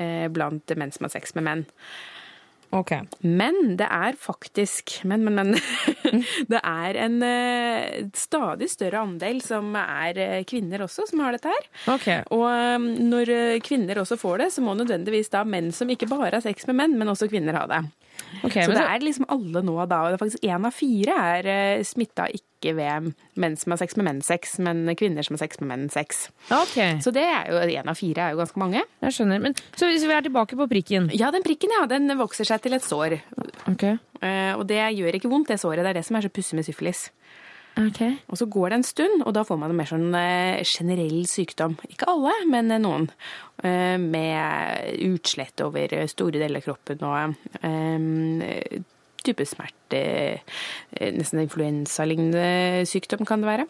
[0.00, 1.66] eh, blant menn som har sex med menn.
[3.20, 5.56] Men det er faktisk Men, men, men.
[6.52, 11.52] det er en eh, stadig større andel som er eh, kvinner også, som har dette
[11.52, 11.66] her.
[12.32, 16.08] Og eh, når eh, kvinner også får det, så må nødvendigvis da menn som ikke
[16.10, 17.82] bare har sex med menn, men også kvinner ha det.
[18.42, 20.04] Okay, så det er liksom alle nå da.
[20.04, 23.10] Og det er faktisk én av fire er smitta ikke ved
[23.42, 26.28] menn som har sex med menn-sex, men kvinner som har sex med menn-sex.
[27.02, 28.84] Så det er jo én av fire er jo ganske mange.
[29.02, 29.42] Jeg skjønner.
[29.42, 31.10] Men, så hvis vi er tilbake på prikken?
[31.16, 33.18] Ja, den prikken ja, den vokser seg til et sår.
[34.22, 35.82] Eh, og det gjør ikke vondt, det såret.
[35.82, 37.08] Det er det som er så pussig med syfilis.
[38.28, 41.22] Og så går det en stund, og da får man en mer sånn eh, generell
[41.30, 41.78] sykdom.
[41.88, 43.10] Ikke alle, men eh, noen.
[43.62, 47.36] Med utslett over store deler av kroppen og
[49.22, 50.02] type smerte.
[51.00, 53.66] eh, Nesten influensalignende sykdom kan det være.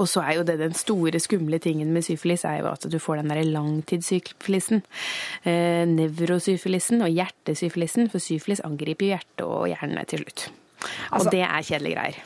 [0.00, 2.98] Og så er jo det den store skumle tingen med syfilis, er jo at du
[3.02, 4.80] får den derre langtidssyfilisen.
[5.44, 10.48] Eh, nevrosyfilisen og hjertesyfilisen, for syfilis angriper hjertet og hjernen til slutt.
[11.12, 12.16] Og Altså- det er kjedelige greier.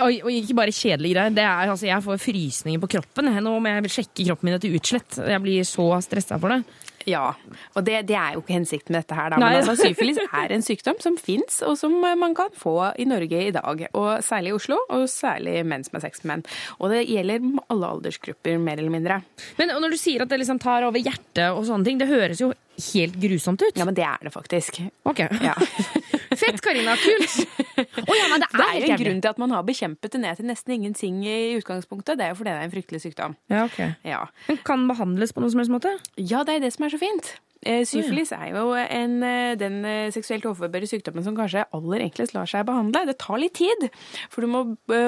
[0.00, 1.30] Og, og ikke bare kjedelige greier.
[1.34, 3.24] Det er, altså, jeg får frysninger på kroppen.
[3.42, 5.18] Nå må jeg sjekke kroppen min etter utslett.
[5.26, 6.62] Jeg blir så stressa for det.
[7.08, 7.34] Ja,
[7.74, 9.32] og det, det er jo ikke hensikten med dette her.
[9.32, 9.40] Da.
[9.42, 13.42] Men altså, syfilis er en sykdom som fins, og som man kan få i Norge
[13.48, 13.86] i dag.
[13.92, 16.46] Og særlig i Oslo, og særlig menn som er sex med menn.
[16.80, 19.20] Og det gjelder alle aldersgrupper, mer eller mindre.
[19.60, 22.42] Men når du sier at det liksom tar over hjertet og sånne ting, det høres
[22.42, 22.52] jo
[22.92, 23.76] helt grusomt ut.
[23.76, 24.80] Ja, men det er det faktisk.
[25.06, 25.26] Ok.
[25.44, 25.54] Ja.
[26.40, 26.96] Fett, Karina.
[27.04, 27.44] Kult.
[27.78, 30.38] Å ja, men det er, jo en grunn til at man har bekjempet det ned
[30.38, 32.18] til nesten ingenting i utgangspunktet.
[32.20, 33.34] Det er jo fordi det er en fryktelig sykdom.
[33.52, 33.80] Ja, ok.
[34.06, 34.22] Ja.
[34.48, 35.96] Men kan den behandles på noen som helst måte?
[36.20, 37.34] Ja, det er det som er så fint.
[37.64, 42.34] Eh, Syfilis er jo en, eh, den eh, seksuelt overførbare sykdommen som kanskje aller enklest
[42.36, 43.06] lar seg behandle.
[43.08, 43.88] Det tar litt tid,
[44.28, 44.62] for du må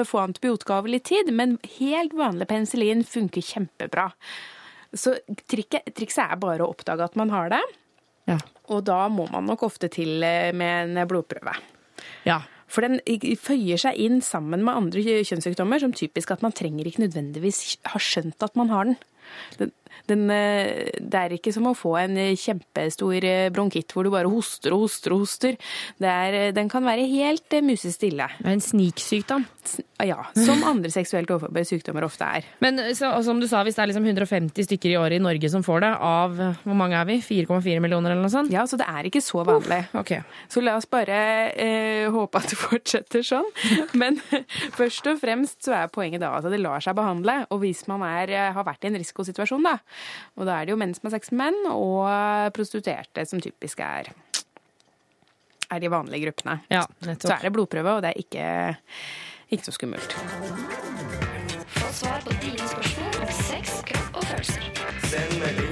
[0.09, 4.09] få antibiotika over litt tid, men helt vanlig penicillin funker kjempebra.
[4.97, 5.17] Så
[5.51, 7.61] trikket, trikset er bare å oppdage at man har det,
[8.27, 8.39] Ja.
[8.69, 11.53] og da må man nok ofte til med en blodprøve.
[12.25, 12.41] Ja.
[12.67, 12.99] For den
[13.39, 18.01] føyer seg inn sammen med andre kjønnssykdommer, som typisk at man trenger ikke nødvendigvis ha
[18.01, 18.97] skjønt at man har den.
[19.59, 19.71] Den,
[20.07, 24.31] den, eh, det er ikke som å få en kjempestor eh, bronkitt hvor du bare
[24.31, 25.57] hoster og hoster og hoster.
[25.99, 28.29] Det er, eh, den kan være helt musestille.
[28.37, 29.47] Det er en sniksykdom.
[30.05, 32.45] Ja, som andre seksuelt overførbare sykdommer ofte er.
[32.63, 35.49] Men så, som du sa, hvis det er liksom 150 stykker i året i Norge
[35.51, 37.17] som får det, av hvor mange er vi?
[37.25, 38.53] 4,4 millioner eller noe sånt?
[38.53, 39.81] Ja, så det er ikke så vanlig.
[39.97, 40.13] Ok.
[40.53, 41.17] Så la oss bare
[41.57, 43.49] eh, håpe at det fortsetter sånn.
[43.97, 44.21] Men
[44.79, 47.41] først og fremst så er poenget da at det lar seg behandle.
[47.51, 49.77] Og hvis man er, har vært i en risikosituasjon, da,
[50.37, 53.83] og da er det jo menn som har sex med menn, og prostituerte som typisk
[53.85, 54.13] er
[55.67, 56.59] er de vanlige gruppene.
[56.71, 57.27] Ja, nettopp.
[57.27, 58.45] Så er det blodprøve, og det er ikke,
[59.51, 60.15] ikke så skummelt.
[61.77, 64.69] Få svar på dine spørsmål om sex, kropp og følelser.
[65.11, 65.66] Send melding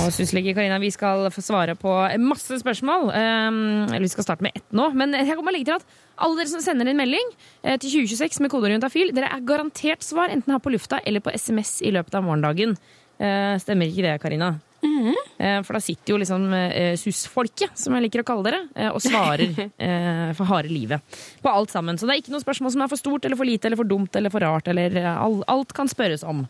[0.00, 1.92] Og syslege Karina, vi skal få svare på
[2.22, 3.08] masse spørsmål.
[3.10, 4.90] Um, eller vi skal starte med ett nå.
[4.94, 5.86] Men jeg kommer legge til at
[6.22, 10.32] alle dere som sender en melding eh, til 2026 med kodeorientafil, dere er garantert svar
[10.32, 12.76] enten her på lufta eller på SMS i løpet av morgendagen.
[13.18, 14.54] Eh, stemmer ikke det, Karina?
[15.38, 19.02] Eh, For da sitter jo liksom eh, SUS-folket, som jeg liker å kalle dere, og
[19.04, 19.52] svarer
[19.86, 21.98] eh, for harde livet på alt sammen.
[21.98, 23.88] Så det er ikke noe spørsmål som er for stort eller for lite eller for
[23.88, 24.68] dumt eller for rart.
[24.72, 26.46] eller Alt kan spørres om.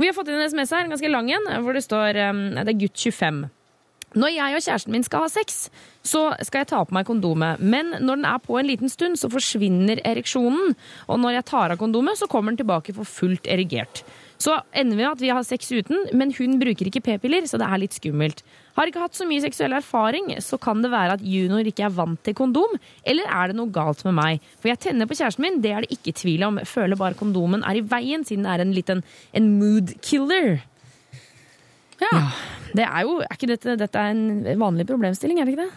[0.00, 2.68] Vi har fått inn en SMS her, en ganske lang en, hvor det står Det
[2.72, 3.42] er gutt 25.
[4.18, 5.58] Når jeg og kjæresten min skal ha sex,
[6.02, 7.60] så skal jeg ta på meg kondomet.
[7.62, 10.72] Men når den er på en liten stund, så forsvinner ereksjonen.
[11.06, 14.02] Og når jeg tar av kondomet, så kommer den tilbake for fullt erigert.
[14.40, 17.58] Så ender vi med at vi har sex uten, men hun bruker ikke p-piller, så
[17.60, 18.40] det er litt skummelt.
[18.78, 21.92] Har ikke hatt så mye seksuell erfaring, så kan det være at junior ikke er
[21.92, 22.78] vant til kondom.
[23.04, 24.46] Eller er det noe galt med meg?
[24.62, 26.62] For jeg tenner på kjæresten min, det er det ikke tvil om.
[26.64, 29.04] Føler bare kondomen er i veien, siden det er en liten
[29.36, 30.62] en mood killer.
[32.00, 32.24] Ja.
[32.72, 35.72] Det er jo, er ikke dette, dette er en vanlig problemstilling, er det ikke det?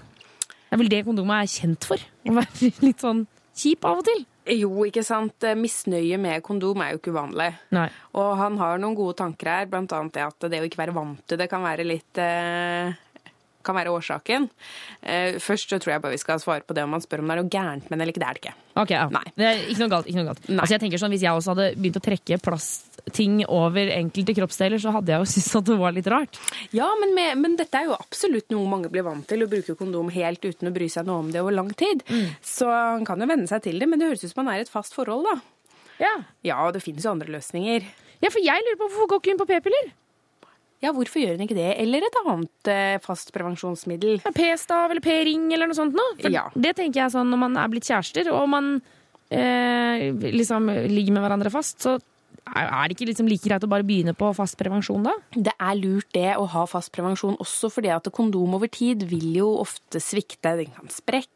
[0.48, 2.00] Det er vel det kondomet er kjent for.
[2.00, 3.26] Å være litt sånn
[3.60, 4.24] kjip av og til.
[4.52, 5.46] Jo, ikke sant.
[5.56, 7.52] Misnøye med kondom er jo ikke uvanlig.
[7.76, 7.88] Nei.
[8.20, 11.24] Og han har noen gode tanker her, annet det at det å ikke være vant
[11.28, 12.92] til det kan være litt eh,
[13.66, 14.50] kan være årsaken.
[15.02, 17.30] Eh, først så tror jeg bare vi skal svare på det om man spør om
[17.32, 18.24] det er noe gærent med det eller ikke.
[18.24, 18.56] Det er det ikke.
[18.84, 19.06] Ok, ja.
[19.38, 20.10] Det er ikke noe galt.
[20.10, 20.44] Ikke noe galt.
[20.50, 24.82] Altså, jeg tenker sånn, Hvis jeg også hadde begynt å trekke plastting over enkelte kroppsdeler,
[24.82, 26.42] så hadde jeg jo syntes at det var litt rart.
[26.76, 29.78] Ja, men, med, men dette er jo absolutt noe mange blir vant til, å bruke
[29.80, 32.06] kondom helt uten å bry seg noe om det over lang tid.
[32.44, 34.64] Så han kan jo venne seg til det, men det høres ut som han er
[34.64, 35.40] i et fast forhold, da.
[36.02, 36.14] Ja.
[36.44, 37.86] Ja, og det finnes jo andre løsninger.
[38.24, 39.92] Ja, for jeg lurer på hvorfor går ikke hun på p-piller?
[40.84, 41.70] Ja, hvorfor gjør hun ikke det?
[41.80, 44.20] Eller et annet eh, fast prevensjonsmiddel?
[44.36, 46.18] P-stav eller P-ring eller noe sånt noe.
[46.28, 46.50] Ja.
[46.54, 48.74] Det tenker jeg sånn når man er blitt kjærester, og man
[49.32, 51.98] eh, liksom ligger med hverandre fast, så
[52.44, 55.14] er det ikke liksom like greit å bare begynne på fast prevensjon da?
[55.32, 59.30] Det er lurt det å ha fast prevensjon også fordi at kondom over tid vil
[59.38, 60.58] jo ofte svikte.
[60.60, 61.32] Den kan sprekke,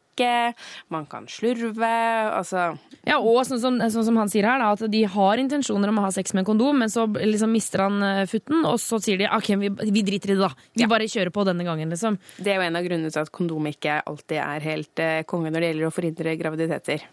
[0.92, 1.90] man kan slurve,
[2.34, 2.70] altså
[3.06, 6.00] Ja, og sånn som, sånn som han sier her, da, at de har intensjoner om
[6.00, 9.00] å ha sex med en kondom, men så liksom mister han eh, futten, og så
[9.02, 10.68] sier de ok, vi, vi driter i det, da.
[10.78, 12.18] Vi bare kjører på denne gangen, liksom.
[12.38, 15.52] Det er jo en av grunnene til at kondom ikke alltid er helt eh, konge
[15.52, 17.06] når det gjelder å forhindre graviditeter.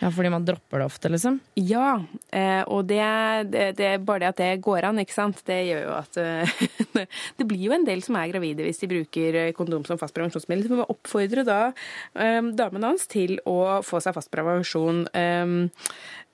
[0.00, 1.38] Ja, fordi man dropper det ofte, liksom?
[1.60, 2.00] Ja,
[2.32, 3.02] eh, og det,
[3.52, 5.42] det, det er bare det at det går an, ikke sant.
[5.46, 6.54] Det gjør jo at eh,
[7.40, 10.16] Det blir jo en del som er gravide hvis de bruker eh, kondom som fast
[10.16, 10.64] prevensjonsmiddel.
[10.66, 11.60] Så vi må oppfordre da
[12.14, 15.04] damen hans til å få seg fast prevensjon.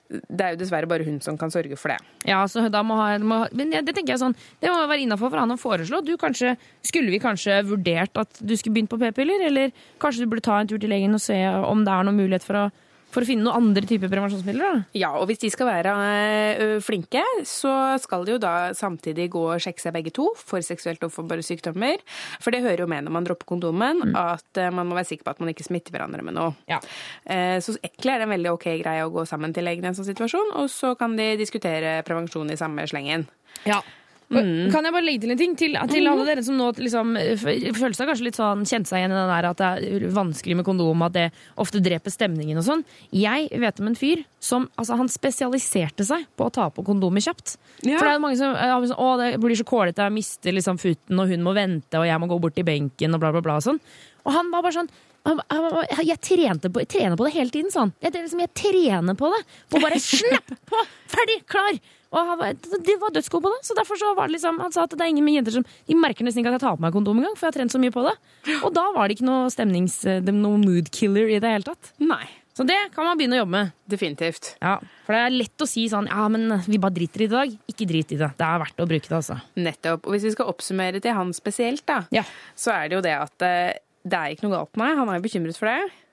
[0.07, 1.97] Det er jo dessverre bare hun som kan sørge for det.
[2.29, 5.31] Ja, så da må ha, må, men det tenker jeg sånn, det må være innafor
[5.33, 5.99] for han å foreslå.
[6.07, 9.43] Du, kanskje, skulle vi kanskje vurdert at du skulle begynt på p-piller?
[9.49, 12.21] Eller kanskje du burde ta en tur til legen og se om det er noen
[12.21, 12.65] mulighet for å,
[13.13, 14.61] for å finne noen andre typer prevensjonsmidler?
[14.77, 14.81] da?
[14.99, 17.71] Ja, og hvis de skal være ø, flinke, så
[18.03, 22.03] skal de jo da samtidig gå og sjekke seg begge to for seksuelt overforbare sykdommer.
[22.43, 25.23] For det hører jo med når man dropper kondomen, at ø, man må være sikker
[25.29, 26.53] på at man ikke smitter hverandre med noe.
[26.67, 29.91] Eh, Så egentlig er det en veldig ok greie å gå sammen til legen i
[29.93, 33.25] en sånn situasjon, og så kan de diskutere prevensjon i samme slengen.
[33.65, 33.81] Ja.
[34.27, 34.71] Mm.
[34.73, 37.95] Kan jeg bare legge til en ting til, til alle dere som nå liksom, føler
[37.95, 40.67] seg kanskje litt sånn kjente seg igjen i den der at det er vanskelig med
[40.67, 41.25] kondom, at det
[41.63, 42.83] ofte dreper stemningen og sånn.
[43.15, 47.23] Jeg vet om en fyr som altså, han spesialiserte seg på å ta på kondomer
[47.23, 47.55] kjapt.
[47.87, 47.95] Ja.
[47.95, 48.51] For det er mange som
[48.91, 52.07] sånn, å, det blir så kålete, jeg mister liksom futten, og hun må vente, og
[52.09, 53.61] jeg må gå bort til benken, og bla, bla, bla.
[53.61, 53.79] Og sånn.
[54.27, 54.91] Og han var bare sånn
[55.27, 57.93] jeg, trente på, jeg trener på det hele tiden, sa han.
[57.99, 59.41] Jeg, er liksom, jeg trener på det.
[59.71, 60.83] På bare snapp på!
[61.11, 61.41] Ferdig!
[61.49, 61.79] Klar!
[62.13, 63.61] Og han var, dødsgode på det.
[63.67, 65.65] Så derfor så var det liksom, Han sa at det er ingen med jenter som
[65.87, 67.75] De merker nesten ikke at jeg tar på meg kondom engang, for jeg har trent
[67.75, 68.15] så mye på det.
[68.61, 70.01] Og da var det ikke noe stemnings...
[70.27, 71.91] Noe mood killer i det hele tatt.
[72.03, 72.25] Nei.
[72.57, 73.73] Så det kan man begynne å jobbe med.
[73.85, 74.55] Definitivt.
[74.63, 77.29] Ja, For det er lett å si sånn Ja, men vi bare driter i det
[77.29, 77.57] i dag.
[77.69, 78.31] Ikke drit i det.
[78.39, 79.37] Det er verdt å bruke det, altså.
[79.61, 80.07] Nettopp.
[80.07, 82.25] Og hvis vi skal oppsummere til han spesielt, da, ja.
[82.57, 83.77] så er det jo det at eh,
[84.07, 84.97] det er ikke noe galt med meg.
[85.03, 86.06] Han er jo bekymret for det.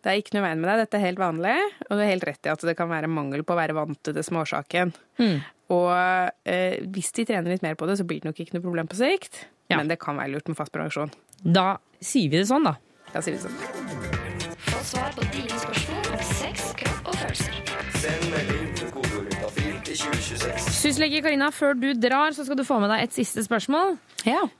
[0.00, 0.82] Det er ikke noe veien med deg.
[0.84, 1.54] Dette er helt vanlig.
[1.86, 4.00] Og du har helt rett i at det kan være mangel på å være vant
[4.06, 4.94] til det som er årsaken.
[5.70, 5.90] Og
[6.50, 8.90] eh, hvis de trener litt mer på det, så blir det nok ikke noe problem
[8.90, 9.44] på sikt.
[9.70, 11.12] Men det kan være lurt med fast prevensjon.
[11.44, 12.74] Da sier vi det sånn, da.
[13.12, 14.58] Da sier vi det sånn.
[14.70, 15.89] Få svar på dine spørsmål
[20.30, 23.96] Syslege Karina, før du drar, så skal du få med deg et siste spørsmål.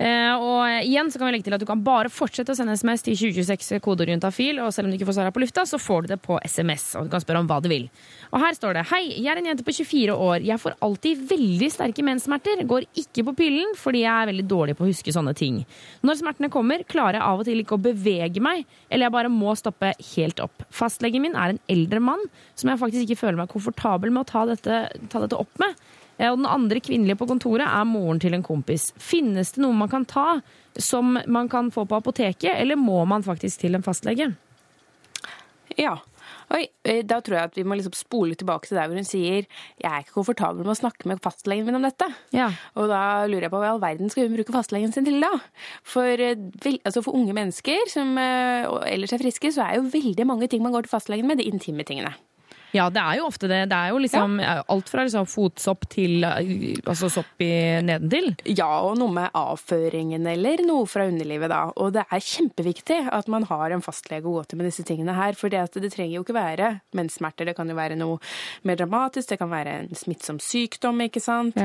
[0.01, 2.75] Eh, og igjen så kan vi legge til at du kan bare fortsette å sende
[2.79, 6.07] SMS til 2026 kodeorientafil, og selv om du ikke får svaret på lufta, så får
[6.07, 7.87] du det på SMS, og du kan spørre om hva du vil.
[8.31, 10.45] Og her står det Hei, jeg er en jente på 24 år.
[10.47, 12.63] Jeg får alltid veldig sterke menssmerter.
[12.71, 15.61] Går ikke på pillen fordi jeg er veldig dårlig på å huske sånne ting.
[16.07, 19.33] Når smertene kommer, klarer jeg av og til ikke å bevege meg, eller jeg bare
[19.35, 20.65] må stoppe helt opp.
[20.75, 22.23] Fastlegen min er en eldre mann
[22.55, 25.79] som jeg faktisk ikke føler meg komfortabel med å ta dette, ta dette opp med.
[26.19, 28.91] Eh, Og den andre kvinnelige på kontoret er moren til en kompis.
[29.01, 30.41] Finnes det noe man kan ta
[30.77, 34.33] som man kan få på apoteket, eller må man faktisk til en fastlege?
[35.79, 35.97] Ja.
[36.51, 39.07] Oi, eh, da tror jeg at vi må liksom spole tilbake til der hvor hun
[39.07, 42.09] sier jeg er ikke komfortabel med å snakke med fastlegen min om dette.
[42.75, 45.23] Og da lurer jeg på hva i all verden skal hun bruke fastlegen sin til
[45.23, 45.31] da?
[45.87, 46.35] For, eh,
[46.83, 50.75] altså for unge mennesker som ellers er friske, så er jo veldig mange ting man
[50.75, 52.13] går til fastlegen med, de intime tingene.
[52.77, 53.65] Ja, det er jo ofte det.
[53.71, 57.51] Det er jo liksom alt fra liksom fotsopp til eh, altså sopp i
[57.85, 58.33] nedentil.
[58.47, 61.63] Ja, og noe med avføringen eller noe fra underlivet da.
[61.81, 65.17] Og det er kjempeviktig at man har en fastlege å gå til med disse tingene
[65.17, 65.37] her.
[65.39, 67.49] For det, det trenger jo ikke være menssmerter.
[67.51, 68.21] Det kan jo være noe
[68.69, 69.33] mer dramatisk.
[69.33, 71.59] Det kan være en smittsom sykdom, ikke sant.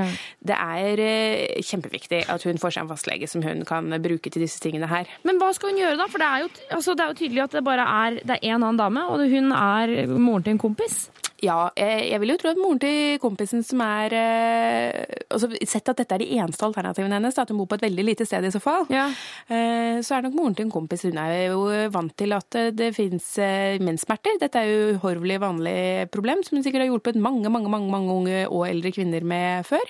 [0.45, 4.45] Det er eh, kjempeviktig at hun får seg en fastlege som hun kan bruke til
[4.45, 5.09] disse tingene her.
[5.27, 6.09] Men hva skal hun gjøre da?
[6.11, 8.57] For det er jo, altså, det er jo tydelig at det bare er, det en
[8.59, 10.94] annen dame, og hun er moren til en kompis.
[11.45, 15.89] Ja, jeg, jeg vil jo tro at moren til kompisen som er eh, altså Sett
[15.91, 18.45] at dette er de eneste alternativene hennes, at hun bor på et veldig lite sted
[18.47, 22.13] i så fall, eh, så er nok moren til en kompis Hun er jo vant
[22.17, 23.27] til at eh, det fins
[23.83, 24.39] menssmerter.
[24.41, 25.77] Dette er jo uhorvelig vanlig
[26.13, 29.65] problem som hun sikkert har hjulpet mange, mange, mange, mange unge og eldre kvinner med
[29.67, 29.83] før.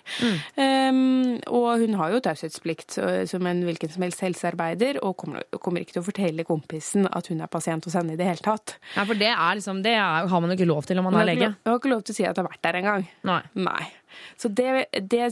[0.57, 2.97] Um, og hun har jo taushetsplikt
[3.29, 7.29] som en hvilken som helst helsearbeider, og kommer, kommer ikke til å fortelle kompisen at
[7.31, 8.77] hun er pasient hos henne i det hele tatt.
[8.95, 11.19] Ja, for det er liksom, det er, har man jo ikke lov til om man
[11.21, 11.44] er lege.
[11.45, 11.61] Ikke.
[11.63, 13.07] jeg har ikke lov til å si at jeg har vært der engang.
[13.53, 13.85] Nei.
[14.39, 15.23] Så det, det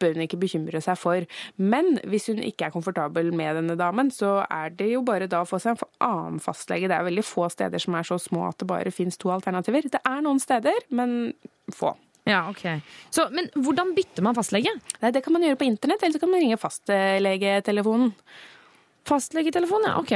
[0.00, 1.26] bør hun ikke bekymre seg for.
[1.56, 5.42] Men hvis hun ikke er komfortabel med denne damen, så er det jo bare da
[5.42, 6.88] å få seg en annen fastlege.
[6.90, 9.90] Det er veldig få steder som er så små at det bare finnes to alternativer.
[9.92, 11.34] Det er noen steder, men
[11.72, 11.94] få.
[12.28, 12.64] Ja, ok.
[13.10, 14.70] Så, men hvordan bytter man fastlege?
[15.02, 18.12] Nei, Det kan man gjøre på internett, eller så kan man ringe fastlegetelefonen.
[19.08, 19.96] Fastlegetelefon, ja.
[19.98, 20.12] Ok.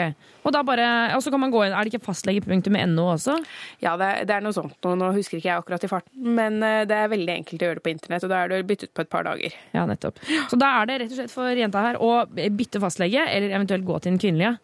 [0.47, 0.85] Og da bare,
[1.17, 3.35] og så kan man gå inn, Er det ikke fastlege.no også?
[3.83, 4.77] Ja, det, er- det er noe sånt.
[4.87, 7.67] Nå, nå husker ikke jeg akkurat i farten, men eh, det er veldig enkelt å
[7.67, 9.57] gjøre det på internett, og da er du byttet på et par dager.
[9.75, 10.23] Ja, nettopp.
[10.53, 13.85] Så da er det rett og slett for jenta her å bytte fastlege, eller eventuelt
[13.91, 14.55] gå til den kvinnelige.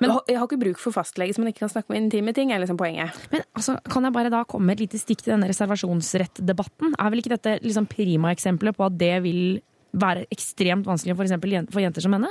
[0.00, 2.52] Men, jeg har ikke bruk for fastlege som man ikke kan snakke om intime ting,
[2.56, 3.12] er liksom poenget.
[3.34, 6.94] Men altså, kan jeg bare da komme med et lite stikk til denne reservasjonsrettdebatten?
[6.98, 9.42] Er vel ikke dette liksom prima-eksempelet på at det vil
[9.98, 12.30] være ekstremt vanskelig for, eksempel, for jenter som henne?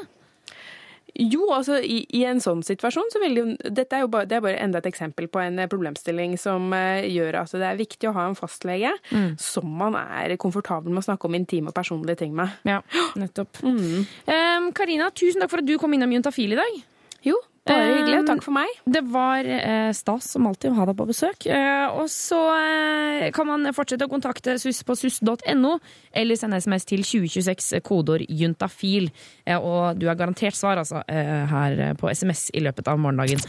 [1.17, 4.37] Jo, altså i, i en sånn situasjon så vil jo Dette er jo bare, det
[4.37, 7.79] er bare enda et eksempel på en eh, problemstilling som uh, gjør at det er
[7.79, 9.37] viktig å ha en fastlege Mm.
[9.39, 12.53] som man er komfortabel med å snakke om intime og personlige ting med.
[12.67, 12.81] Ja,
[13.19, 13.61] nettopp.
[13.67, 14.05] Mm.
[14.27, 14.67] um,
[15.15, 16.77] tusen takk for at du kom innom Juntafil i dag.
[17.25, 17.37] Jo,
[17.69, 18.21] bare hyggelig.
[18.27, 18.71] Takk for meg.
[18.85, 21.47] Det var eh, stas som alltid å ha deg på besøk.
[21.51, 25.73] Eh, og så eh, kan man fortsette å kontakte SUS på suss.no,
[26.11, 29.11] eller sende SMS til 2026, kodeord juntafil.
[29.45, 33.43] Eh, og du er garantert svar altså, eh, her på SMS i løpet av morgendagen.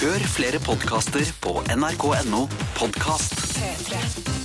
[0.00, 2.46] Hør flere podkaster på nrk.no
[2.78, 3.40] podkast.
[3.60, 4.39] P3.